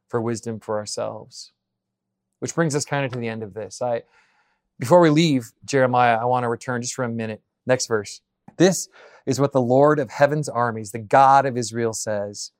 for 0.07 0.21
wisdom 0.21 0.59
for 0.59 0.77
ourselves. 0.77 1.51
Which 2.39 2.55
brings 2.55 2.75
us 2.75 2.85
kind 2.85 3.05
of 3.05 3.11
to 3.11 3.19
the 3.19 3.27
end 3.27 3.43
of 3.43 3.53
this. 3.53 3.81
I 3.81 4.03
before 4.79 4.99
we 4.99 5.09
leave 5.09 5.51
Jeremiah, 5.65 6.17
I 6.19 6.25
want 6.25 6.43
to 6.43 6.49
return 6.49 6.81
just 6.81 6.95
for 6.95 7.03
a 7.03 7.09
minute. 7.09 7.41
Next 7.65 7.85
verse. 7.87 8.21
This 8.57 8.89
is 9.25 9.39
what 9.39 9.51
the 9.51 9.61
Lord 9.61 9.99
of 9.99 10.09
heaven's 10.09 10.49
armies, 10.49 10.91
the 10.91 10.99
God 10.99 11.45
of 11.45 11.57
Israel, 11.57 11.93
says 11.93 12.51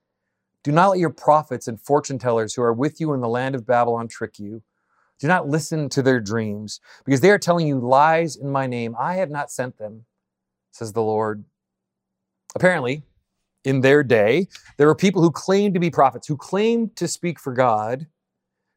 Do 0.64 0.72
not 0.72 0.92
let 0.92 1.00
your 1.00 1.10
prophets 1.10 1.68
and 1.68 1.80
fortune 1.80 2.18
tellers 2.18 2.54
who 2.54 2.62
are 2.62 2.74
with 2.74 3.02
you 3.02 3.14
in 3.14 3.22
the 3.22 3.28
land 3.28 3.54
of 3.54 3.68
Babylon 3.68 4.08
trick 4.08 4.40
you. 4.40 4.64
Do 5.20 5.28
not 5.28 5.48
listen 5.48 5.90
to 5.90 6.02
their 6.02 6.20
dreams, 6.20 6.80
because 7.06 7.22
they 7.22 7.30
are 7.30 7.40
telling 7.40 7.68
you 7.68 7.80
lies 7.80 8.36
in 8.36 8.50
my 8.50 8.68
name. 8.68 8.96
I 9.00 9.16
have 9.16 9.30
not 9.30 9.52
sent 9.52 9.78
them, 9.78 10.06
says 10.72 10.94
the 10.94 11.02
Lord. 11.02 11.46
Apparently, 12.56 13.04
in 13.64 13.82
their 13.82 14.04
day, 14.04 14.48
there 14.78 14.88
were 14.88 14.96
people 14.96 15.22
who 15.22 15.32
claimed 15.32 15.74
to 15.76 15.80
be 15.80 15.90
prophets, 15.90 16.28
who 16.28 16.36
claimed 16.36 16.96
to 16.98 17.08
speak 17.08 17.40
for 17.40 17.54
God, 17.54 18.08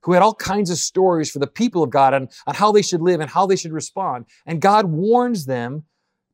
who 0.02 0.12
had 0.12 0.22
all 0.22 0.34
kinds 0.34 0.70
of 0.70 0.78
stories 0.78 1.30
for 1.30 1.40
the 1.40 1.46
people 1.48 1.82
of 1.82 1.90
God 1.90 2.14
on, 2.14 2.28
on 2.46 2.54
how 2.54 2.70
they 2.70 2.82
should 2.82 3.00
live 3.00 3.20
and 3.20 3.30
how 3.30 3.46
they 3.46 3.56
should 3.56 3.72
respond. 3.72 4.26
And 4.44 4.60
God 4.60 4.86
warns 4.86 5.46
them 5.46 5.84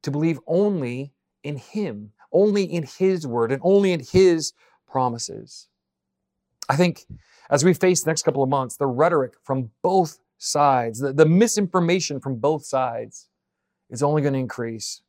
to 0.02 0.10
believe 0.10 0.40
only 0.46 1.12
in 1.42 1.56
Him, 1.56 2.12
only 2.32 2.64
in 2.64 2.82
His 2.82 3.26
word, 3.26 3.50
and 3.50 3.62
only 3.64 3.92
in 3.92 4.00
His 4.00 4.52
promises. 4.92 5.68
I 6.68 6.76
think 6.76 7.06
as 7.50 7.64
we 7.64 7.74
face 7.74 8.02
the 8.02 8.10
next 8.10 8.22
couple 8.22 8.42
of 8.42 8.48
months, 8.48 8.76
the 8.76 8.86
rhetoric 8.86 9.32
from 9.42 9.70
both 9.82 10.18
sides, 10.38 11.00
the, 11.00 11.12
the 11.12 11.26
misinformation 11.26 12.20
from 12.20 12.36
both 12.36 12.64
sides 12.64 13.28
is 13.90 14.02
only 14.02 14.22
going 14.22 14.34
to 14.34 14.38
increase. 14.38 15.02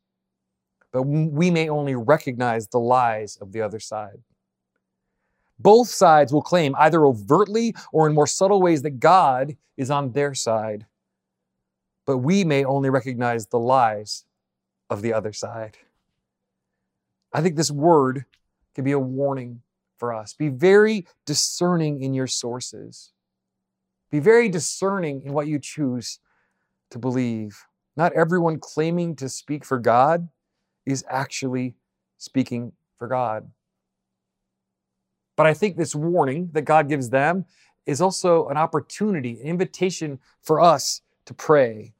But 0.90 1.02
we 1.02 1.50
may 1.50 1.68
only 1.68 1.94
recognize 1.94 2.68
the 2.68 2.78
lies 2.78 3.36
of 3.40 3.52
the 3.52 3.60
other 3.60 3.80
side. 3.80 4.22
Both 5.58 5.88
sides 5.88 6.32
will 6.32 6.42
claim, 6.42 6.74
either 6.78 7.04
overtly 7.04 7.74
or 7.92 8.08
in 8.08 8.14
more 8.14 8.26
subtle 8.26 8.60
ways, 8.60 8.82
that 8.82 9.00
God 9.00 9.56
is 9.76 9.90
on 9.90 10.12
their 10.12 10.34
side. 10.34 10.86
But 12.06 12.18
we 12.18 12.44
may 12.44 12.64
only 12.64 12.90
recognize 12.90 13.46
the 13.46 13.58
lies 13.58 14.24
of 14.90 15.02
the 15.02 15.12
other 15.12 15.32
side. 15.32 15.78
I 17.32 17.40
think 17.42 17.56
this 17.56 17.70
word 17.70 18.24
can 18.74 18.84
be 18.84 18.92
a 18.92 18.98
warning 18.98 19.62
for 19.98 20.12
us. 20.12 20.34
Be 20.34 20.48
very 20.48 21.06
discerning 21.26 22.02
in 22.02 22.14
your 22.14 22.26
sources. 22.26 23.12
Be 24.10 24.20
very 24.20 24.48
discerning 24.48 25.22
in 25.22 25.32
what 25.32 25.46
you 25.46 25.58
choose 25.58 26.20
to 26.90 26.98
believe. 26.98 27.64
Not 27.96 28.12
everyone 28.12 28.58
claiming 28.60 29.16
to 29.16 29.28
speak 29.28 29.64
for 29.64 29.78
God 29.78 30.28
is 30.86 31.04
actually 31.08 31.74
speaking 32.18 32.72
for 32.98 33.08
God. 33.08 33.50
But 35.36 35.46
I 35.46 35.54
think 35.54 35.76
this 35.76 35.94
warning 35.94 36.50
that 36.52 36.62
God 36.62 36.88
gives 36.88 37.10
them 37.10 37.44
is 37.86 38.00
also 38.00 38.48
an 38.48 38.56
opportunity, 38.56 39.40
an 39.40 39.46
invitation 39.46 40.18
for 40.42 40.60
us 40.60 41.02
to 41.26 41.34
pray, 41.34 41.92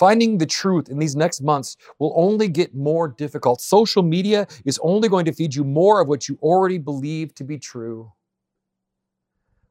Finding 0.00 0.38
the 0.38 0.46
truth 0.46 0.88
in 0.88 0.98
these 0.98 1.14
next 1.14 1.42
months 1.42 1.76
will 1.98 2.14
only 2.16 2.48
get 2.48 2.74
more 2.74 3.06
difficult. 3.06 3.60
Social 3.60 4.02
media 4.02 4.46
is 4.64 4.80
only 4.82 5.10
going 5.10 5.26
to 5.26 5.32
feed 5.32 5.54
you 5.54 5.62
more 5.62 6.00
of 6.00 6.08
what 6.08 6.26
you 6.26 6.38
already 6.40 6.78
believe 6.78 7.34
to 7.34 7.44
be 7.44 7.58
true. 7.58 8.10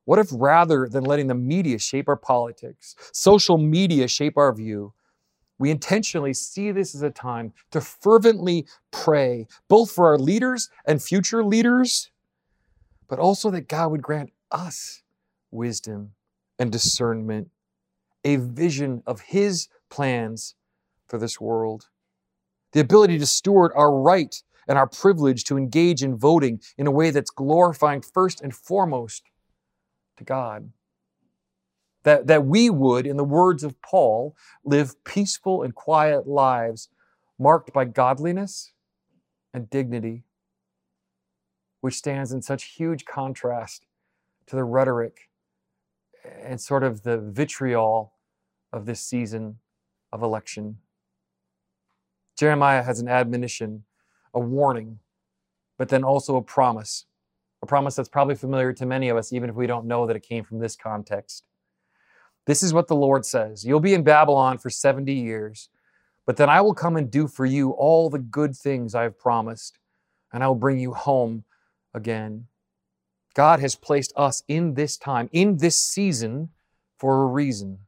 What 0.06 0.20
if 0.20 0.28
rather 0.32 0.88
than 0.88 1.04
letting 1.04 1.26
the 1.26 1.34
media 1.34 1.80
shape 1.80 2.08
our 2.08 2.16
politics, 2.16 2.96
social 3.12 3.58
media 3.58 4.08
shape 4.08 4.38
our 4.38 4.54
view, 4.54 4.94
we 5.58 5.72
intentionally 5.72 6.36
see 6.36 6.70
this 6.72 6.94
as 6.94 7.02
a 7.02 7.10
time 7.10 7.52
to 7.72 7.82
fervently 7.82 8.68
pray, 8.92 9.48
both 9.68 9.92
for 9.92 10.06
our 10.06 10.20
leaders 10.20 10.70
and 10.86 11.02
future 11.02 11.44
leaders, 11.44 12.12
but 13.08 13.18
also 13.18 13.50
that 13.50 13.68
God 13.68 13.90
would 13.90 14.04
grant 14.04 14.32
us 14.52 15.02
wisdom 15.50 16.12
and 16.60 16.72
discernment, 16.72 17.50
a 18.24 18.36
vision 18.36 19.02
of 19.08 19.22
His 19.22 19.70
plans 19.90 20.56
for 21.08 21.18
this 21.18 21.40
world. 21.40 21.88
The 22.72 22.80
ability 22.80 23.18
to 23.20 23.26
steward 23.26 23.72
our 23.76 23.92
right 23.92 24.42
and 24.68 24.78
our 24.78 24.88
privilege 24.88 25.44
to 25.46 25.58
engage 25.58 26.04
in 26.04 26.16
voting 26.16 26.62
in 26.78 26.86
a 26.86 26.92
way 26.92 27.10
that's 27.10 27.32
glorifying 27.32 28.02
first 28.02 28.40
and 28.42 28.56
foremost 28.56 29.24
to 30.18 30.24
God. 30.24 30.72
That, 32.04 32.28
that 32.28 32.46
we 32.46 32.70
would, 32.70 33.06
in 33.06 33.18
the 33.18 33.24
words 33.24 33.64
of 33.64 33.82
Paul, 33.82 34.36
live 34.64 35.04
peaceful 35.04 35.64
and 35.64 35.74
quiet 35.74 36.28
lives 36.28 36.90
marked 37.38 37.74
by 37.74 37.86
godliness 37.86 38.72
and 39.54 39.70
dignity, 39.70 40.24
which 41.82 41.96
stands 41.96 42.32
in 42.32 42.42
such 42.42 42.76
huge 42.76 43.06
contrast 43.06 43.86
to 44.48 44.56
the 44.56 44.64
rhetoric 44.64 45.30
and 46.24 46.62
sort 46.62 46.84
of 46.84 47.04
the 47.04 47.18
vitriol 47.18 48.14
of 48.72 48.86
this 48.86 49.02
season 49.02 49.58
of 50.12 50.22
election. 50.22 50.78
Jeremiah 52.38 52.84
has 52.84 53.00
an 53.00 53.08
admonition, 53.08 53.84
a 54.34 54.40
warning, 54.40 55.00
but 55.78 55.90
then 55.90 56.04
also 56.04 56.36
a 56.38 56.42
promise. 56.42 57.06
A 57.62 57.66
promise 57.66 57.96
that's 57.96 58.10
probably 58.10 58.36
familiar 58.36 58.72
to 58.74 58.86
many 58.86 59.10
of 59.10 59.18
us, 59.18 59.34
even 59.34 59.50
if 59.50 59.56
we 59.56 59.68
don't 59.68 59.86
know 59.86 60.08
that 60.08 60.16
it 60.16 60.22
came 60.24 60.44
from 60.46 60.60
this 60.60 60.76
context. 60.76 61.44
This 62.46 62.64
is 62.64 62.74
what 62.74 62.88
the 62.88 62.96
Lord 62.96 63.26
says 63.26 63.66
You'll 63.66 63.80
be 63.80 63.94
in 63.94 64.04
Babylon 64.04 64.58
for 64.58 64.70
70 64.70 65.14
years, 65.14 65.70
but 66.26 66.38
then 66.38 66.50
I 66.50 66.62
will 66.62 66.74
come 66.74 66.96
and 66.96 67.12
do 67.12 67.28
for 67.28 67.46
you 67.46 67.72
all 67.72 68.10
the 68.10 68.20
good 68.20 68.56
things 68.56 68.96
I 68.96 69.04
have 69.04 69.20
promised, 69.20 69.78
and 70.32 70.44
I 70.44 70.48
will 70.48 70.56
bring 70.56 70.80
you 70.80 70.94
home 70.94 71.44
again. 71.94 72.48
God 73.34 73.60
has 73.60 73.76
placed 73.76 74.14
us 74.16 74.44
in 74.48 74.74
this 74.74 74.98
time, 74.98 75.30
in 75.32 75.58
this 75.58 75.76
season, 75.76 76.50
for 76.98 77.24
a 77.24 77.26
reason. 77.26 77.80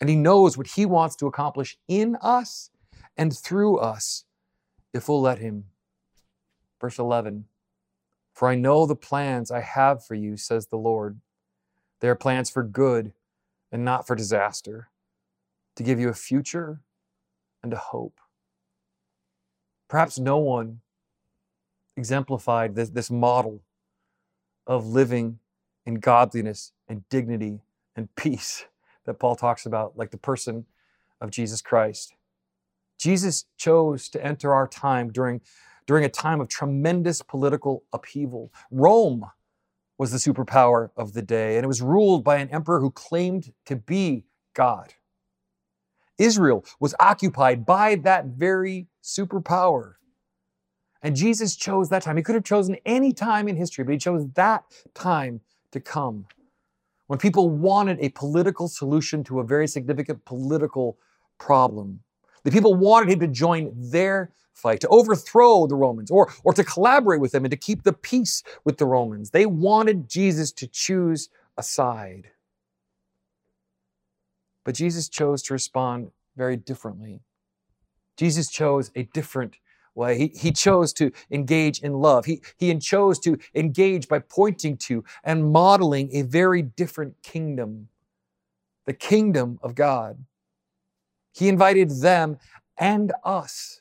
And 0.00 0.08
He 0.08 0.16
knows 0.16 0.56
what 0.56 0.68
He 0.68 0.86
wants 0.86 1.16
to 1.16 1.26
accomplish 1.26 1.78
in 1.88 2.16
us 2.22 2.70
and 3.16 3.36
through 3.36 3.78
us 3.78 4.24
if 4.94 5.08
we'll 5.08 5.20
let 5.20 5.38
Him. 5.38 5.64
Verse 6.80 6.98
11 6.98 7.44
For 8.32 8.48
I 8.48 8.54
know 8.54 8.86
the 8.86 8.96
plans 8.96 9.50
I 9.50 9.60
have 9.60 10.04
for 10.04 10.14
you, 10.14 10.36
says 10.36 10.66
the 10.66 10.76
Lord. 10.76 11.20
They 12.00 12.08
are 12.08 12.14
plans 12.14 12.48
for 12.48 12.62
good 12.62 13.12
and 13.70 13.84
not 13.84 14.06
for 14.06 14.16
disaster, 14.16 14.88
to 15.76 15.82
give 15.82 16.00
you 16.00 16.08
a 16.08 16.14
future 16.14 16.80
and 17.62 17.72
a 17.72 17.76
hope. 17.76 18.20
Perhaps 19.88 20.18
no 20.18 20.38
one 20.38 20.80
exemplified 21.96 22.74
this, 22.74 22.90
this 22.90 23.10
model 23.10 23.62
of 24.66 24.86
living 24.86 25.38
in 25.84 25.96
godliness 25.96 26.72
and 26.88 27.08
dignity 27.08 27.60
and 27.94 28.14
peace 28.16 28.64
that 29.06 29.18
Paul 29.18 29.36
talks 29.36 29.66
about, 29.66 29.96
like 29.96 30.10
the 30.10 30.18
person 30.18 30.66
of 31.20 31.30
Jesus 31.30 31.62
Christ. 31.62 32.14
Jesus 32.98 33.46
chose 33.56 34.08
to 34.10 34.24
enter 34.24 34.52
our 34.52 34.68
time 34.68 35.10
during, 35.10 35.40
during 35.86 36.04
a 36.04 36.08
time 36.08 36.40
of 36.40 36.48
tremendous 36.48 37.22
political 37.22 37.84
upheaval. 37.92 38.52
Rome 38.70 39.26
was 39.98 40.12
the 40.12 40.18
superpower 40.18 40.90
of 40.96 41.12
the 41.12 41.22
day, 41.22 41.56
and 41.56 41.64
it 41.64 41.68
was 41.68 41.82
ruled 41.82 42.24
by 42.24 42.36
an 42.36 42.48
emperor 42.50 42.80
who 42.80 42.90
claimed 42.90 43.52
to 43.66 43.76
be 43.76 44.24
God. 44.54 44.94
Israel 46.18 46.64
was 46.78 46.94
occupied 47.00 47.64
by 47.64 47.94
that 47.96 48.26
very 48.26 48.88
superpower. 49.02 49.94
And 51.02 51.16
Jesus 51.16 51.56
chose 51.56 51.88
that 51.88 52.02
time. 52.02 52.18
He 52.18 52.22
could 52.22 52.34
have 52.34 52.44
chosen 52.44 52.76
any 52.84 53.12
time 53.12 53.48
in 53.48 53.56
history, 53.56 53.84
but 53.84 53.92
he 53.92 53.98
chose 53.98 54.28
that 54.34 54.64
time 54.92 55.40
to 55.72 55.80
come 55.80 56.26
when 57.10 57.18
people 57.18 57.50
wanted 57.50 57.98
a 58.00 58.08
political 58.10 58.68
solution 58.68 59.24
to 59.24 59.40
a 59.40 59.44
very 59.44 59.66
significant 59.66 60.24
political 60.24 60.96
problem. 61.40 61.98
The 62.44 62.52
people 62.52 62.76
wanted 62.76 63.10
him 63.10 63.18
to 63.18 63.26
join 63.26 63.72
their 63.74 64.30
fight, 64.52 64.80
to 64.82 64.88
overthrow 64.90 65.66
the 65.66 65.74
Romans, 65.74 66.12
or, 66.12 66.32
or 66.44 66.52
to 66.52 66.62
collaborate 66.62 67.20
with 67.20 67.32
them 67.32 67.44
and 67.44 67.50
to 67.50 67.56
keep 67.56 67.82
the 67.82 67.92
peace 67.92 68.44
with 68.64 68.78
the 68.78 68.86
Romans. 68.86 69.30
They 69.30 69.44
wanted 69.44 70.08
Jesus 70.08 70.52
to 70.52 70.68
choose 70.68 71.30
a 71.58 71.64
side. 71.64 72.28
But 74.64 74.76
Jesus 74.76 75.08
chose 75.08 75.42
to 75.42 75.52
respond 75.52 76.12
very 76.36 76.56
differently. 76.56 77.22
Jesus 78.16 78.48
chose 78.48 78.92
a 78.94 79.02
different 79.02 79.56
Well, 79.94 80.14
he, 80.14 80.28
he 80.28 80.52
chose 80.52 80.92
to 80.94 81.10
engage 81.30 81.80
in 81.80 81.94
love. 81.94 82.24
He, 82.24 82.42
he 82.56 82.76
chose 82.78 83.18
to 83.20 83.38
engage 83.54 84.08
by 84.08 84.20
pointing 84.20 84.76
to 84.78 85.04
and 85.24 85.50
modeling 85.52 86.10
a 86.14 86.22
very 86.22 86.62
different 86.62 87.22
kingdom, 87.22 87.88
the 88.86 88.92
kingdom 88.92 89.58
of 89.62 89.74
God. 89.74 90.24
He 91.32 91.48
invited 91.48 92.00
them 92.00 92.38
and 92.78 93.12
us 93.24 93.80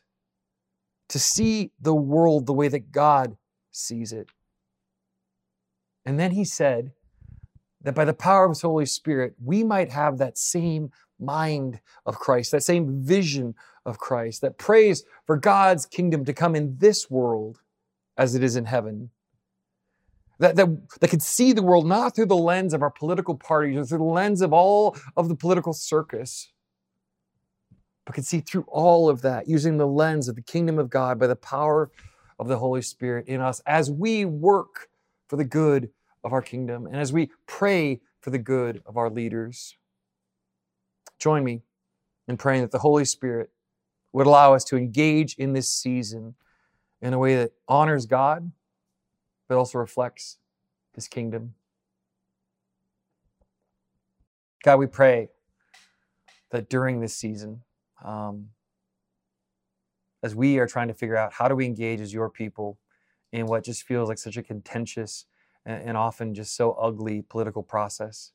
to 1.10 1.20
see 1.20 1.72
the 1.80 1.96
world 1.96 2.46
the 2.46 2.54
way 2.54 2.68
that 2.68 2.92
God 2.92 3.38
sees 3.72 4.12
it. 4.12 4.30
And 6.06 6.20
then 6.20 6.32
he 6.32 6.46
said 6.46 6.92
that 7.82 7.96
by 7.96 8.06
the 8.06 8.14
power 8.14 8.46
of 8.46 8.52
his 8.52 8.62
Holy 8.62 8.86
Spirit, 8.86 9.36
we 9.44 9.64
might 9.64 9.90
have 9.90 10.18
that 10.18 10.38
same 10.38 10.92
mind 11.20 11.82
of 12.06 12.20
Christ, 12.20 12.52
that 12.52 12.64
same 12.64 13.04
vision 13.04 13.56
of 13.90 13.98
Christ, 13.98 14.42
that 14.42 14.58
prays 14.58 15.04
for 15.26 15.38
God's 15.38 15.86
kingdom 15.86 16.24
to 16.26 16.34
come 16.34 16.56
in 16.56 16.78
this 16.78 17.10
world 17.10 17.60
as 18.18 18.36
it 18.36 18.44
is 18.44 18.56
in 18.56 18.66
heaven. 18.66 19.10
That, 20.40 20.56
that, 20.56 20.70
that 21.02 21.10
could 21.10 21.22
see 21.22 21.52
the 21.52 21.62
world 21.62 21.86
not 21.86 22.16
through 22.16 22.28
the 22.28 22.36
lens 22.38 22.74
of 22.74 22.82
our 22.82 22.92
political 22.92 23.36
parties 23.36 23.78
or 23.78 23.86
through 23.86 23.98
the 23.98 24.04
lens 24.04 24.42
of 24.42 24.54
all 24.54 24.96
of 25.18 25.28
the 25.28 25.36
political 25.36 25.74
circus, 25.74 26.52
but 28.06 28.16
could 28.16 28.26
see 28.26 28.40
through 28.40 28.66
all 28.68 29.10
of 29.10 29.22
that 29.22 29.50
using 29.50 29.78
the 29.78 29.88
lens 29.88 30.30
of 30.30 30.36
the 30.36 30.42
kingdom 30.42 30.80
of 30.80 30.90
God 30.90 31.20
by 31.20 31.28
the 31.28 31.36
power 31.36 31.92
of 32.40 32.48
the 32.48 32.58
Holy 32.58 32.82
Spirit 32.82 33.28
in 33.28 33.42
us 33.42 33.62
as 33.66 33.92
we 33.92 34.24
work 34.24 34.88
for 35.28 35.36
the 35.36 35.44
good 35.44 35.90
of 36.24 36.32
our 36.32 36.42
kingdom 36.42 36.86
and 36.86 36.96
as 36.96 37.12
we 37.12 37.30
pray 37.46 38.00
for 38.22 38.30
the 38.30 38.40
good 38.40 38.82
of 38.86 38.98
our 38.98 39.10
leaders. 39.10 39.76
Join 41.20 41.44
me 41.44 41.62
in 42.28 42.38
praying 42.38 42.62
that 42.62 42.72
the 42.72 42.80
Holy 42.80 43.06
Spirit 43.06 43.52
would 44.12 44.28
allow 44.28 44.54
us 44.54 44.64
to 44.66 44.78
engage 44.78 45.36
in 45.36 45.54
this 45.54 45.70
season 45.70 46.36
in 47.02 47.14
a 47.14 47.20
way 47.20 47.36
that 47.36 47.52
honors 47.68 48.06
God, 48.06 48.52
but 49.48 49.58
also 49.58 49.78
reflects 49.78 50.38
His 50.94 51.08
kingdom. 51.08 51.54
God, 54.64 54.78
we 54.78 54.88
pray 54.88 55.30
that 56.52 56.70
during 56.70 57.00
this 57.00 57.16
season, 57.16 57.62
um, 58.04 58.50
as 60.22 60.36
we 60.36 60.60
are 60.60 60.68
trying 60.68 60.90
to 60.90 60.94
figure 60.94 61.16
out 61.16 61.34
how 61.34 61.48
do 61.48 61.56
we 61.56 61.66
engage 61.66 62.02
as 62.02 62.14
your 62.14 62.30
people 62.30 62.78
in 63.32 63.46
what 63.46 63.64
just 63.64 63.84
feels 63.84 64.10
like 64.10 64.18
such 64.18 64.38
a 64.38 64.44
contentious 64.44 65.26
and, 65.66 65.90
and 65.90 65.98
often 65.98 66.34
just 66.34 66.56
so 66.56 66.72
ugly 66.74 67.22
political 67.22 67.64
process, 67.64 68.32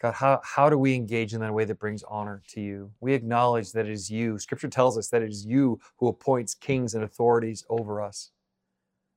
God, 0.00 0.14
how, 0.14 0.40
how 0.42 0.70
do 0.70 0.78
we 0.78 0.94
engage 0.94 1.34
in 1.34 1.40
that 1.40 1.52
way 1.52 1.66
that 1.66 1.78
brings 1.78 2.02
honor 2.04 2.42
to 2.48 2.60
you? 2.60 2.90
We 3.00 3.12
acknowledge 3.12 3.72
that 3.72 3.86
it 3.86 3.92
is 3.92 4.10
you. 4.10 4.38
Scripture 4.38 4.68
tells 4.68 4.96
us 4.96 5.08
that 5.08 5.20
it 5.20 5.30
is 5.30 5.44
you 5.44 5.78
who 5.98 6.08
appoints 6.08 6.54
kings 6.54 6.94
and 6.94 7.04
authorities 7.04 7.66
over 7.68 8.00
us. 8.00 8.30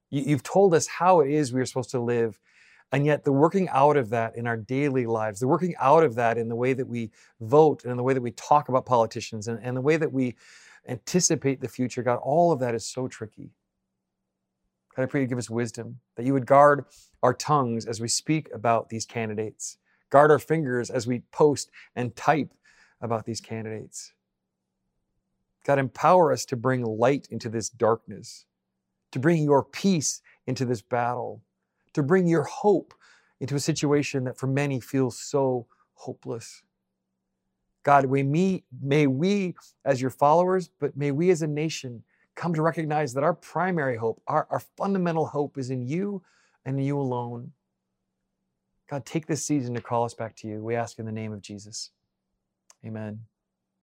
You, 0.09 0.23
you've 0.23 0.43
told 0.43 0.73
us 0.73 0.87
how 0.87 1.21
it 1.21 1.31
is 1.31 1.53
we 1.53 1.61
are 1.61 1.65
supposed 1.65 1.91
to 1.91 2.01
live. 2.01 2.37
And 2.91 3.05
yet, 3.05 3.23
the 3.23 3.31
working 3.31 3.69
out 3.69 3.95
of 3.95 4.09
that 4.09 4.35
in 4.35 4.45
our 4.45 4.57
daily 4.57 5.05
lives, 5.05 5.39
the 5.39 5.47
working 5.47 5.73
out 5.79 6.03
of 6.03 6.15
that 6.15 6.37
in 6.37 6.49
the 6.49 6.55
way 6.55 6.73
that 6.73 6.87
we 6.87 7.11
vote 7.39 7.83
and 7.83 7.91
in 7.91 7.97
the 7.97 8.03
way 8.03 8.13
that 8.13 8.21
we 8.21 8.31
talk 8.31 8.67
about 8.67 8.85
politicians 8.85 9.47
and, 9.47 9.59
and 9.63 9.75
the 9.75 9.81
way 9.81 9.95
that 9.95 10.11
we 10.11 10.35
anticipate 10.87 11.61
the 11.61 11.67
future, 11.69 12.03
God, 12.03 12.19
all 12.21 12.51
of 12.51 12.59
that 12.59 12.75
is 12.75 12.85
so 12.85 13.07
tricky. 13.07 13.51
God, 14.95 15.03
I 15.03 15.05
pray 15.05 15.21
you 15.21 15.27
give 15.27 15.37
us 15.37 15.49
wisdom, 15.49 16.01
that 16.17 16.25
you 16.25 16.33
would 16.33 16.45
guard 16.45 16.85
our 17.23 17.33
tongues 17.33 17.85
as 17.85 18.01
we 18.01 18.09
speak 18.09 18.49
about 18.53 18.89
these 18.89 19.05
candidates 19.05 19.77
guard 20.13 20.29
our 20.29 20.37
fingers 20.37 20.91
as 20.91 21.07
we 21.07 21.23
post 21.31 21.71
and 21.95 22.15
type 22.15 22.53
about 23.01 23.25
these 23.25 23.41
candidates. 23.41 24.13
God, 25.65 25.79
empower 25.79 26.31
us 26.31 26.45
to 26.45 26.55
bring 26.55 26.83
light 26.83 27.27
into 27.31 27.49
this 27.49 27.67
darkness, 27.67 28.45
to 29.11 29.17
bring 29.17 29.41
your 29.41 29.63
peace 29.63 30.21
into 30.45 30.65
this 30.65 30.83
battle, 30.83 31.41
to 31.93 32.03
bring 32.03 32.27
your 32.27 32.43
hope 32.43 32.93
into 33.39 33.55
a 33.55 33.59
situation 33.59 34.23
that 34.25 34.37
for 34.37 34.45
many 34.45 34.79
feels 34.79 35.17
so 35.17 35.65
hopeless. 35.95 36.61
God, 37.81 38.07
may, 38.07 38.21
me, 38.21 38.65
may 38.83 39.07
we 39.07 39.55
as 39.83 39.99
your 39.99 40.11
followers, 40.11 40.69
but 40.79 40.95
may 40.95 41.09
we 41.09 41.31
as 41.31 41.41
a 41.41 41.47
nation 41.47 42.03
come 42.35 42.53
to 42.53 42.61
recognize 42.61 43.15
that 43.15 43.23
our 43.23 43.33
primary 43.33 43.97
hope, 43.97 44.21
our, 44.27 44.45
our 44.51 44.61
fundamental 44.77 45.25
hope 45.25 45.57
is 45.57 45.71
in 45.71 45.81
you 45.81 46.21
and 46.65 46.85
you 46.85 46.99
alone. 46.99 47.51
God, 48.93 49.07
take 49.07 49.25
this 49.25 49.43
season 49.43 49.73
to 49.73 49.81
call 49.81 50.03
us 50.03 50.13
back 50.13 50.35
to 50.35 50.47
you. 50.47 50.63
We 50.63 50.75
ask 50.75 50.99
in 50.99 51.07
the 51.07 51.11
name 51.11 51.33
of 51.33 51.41
Jesus. 51.41 51.89
Amen. 52.85 53.21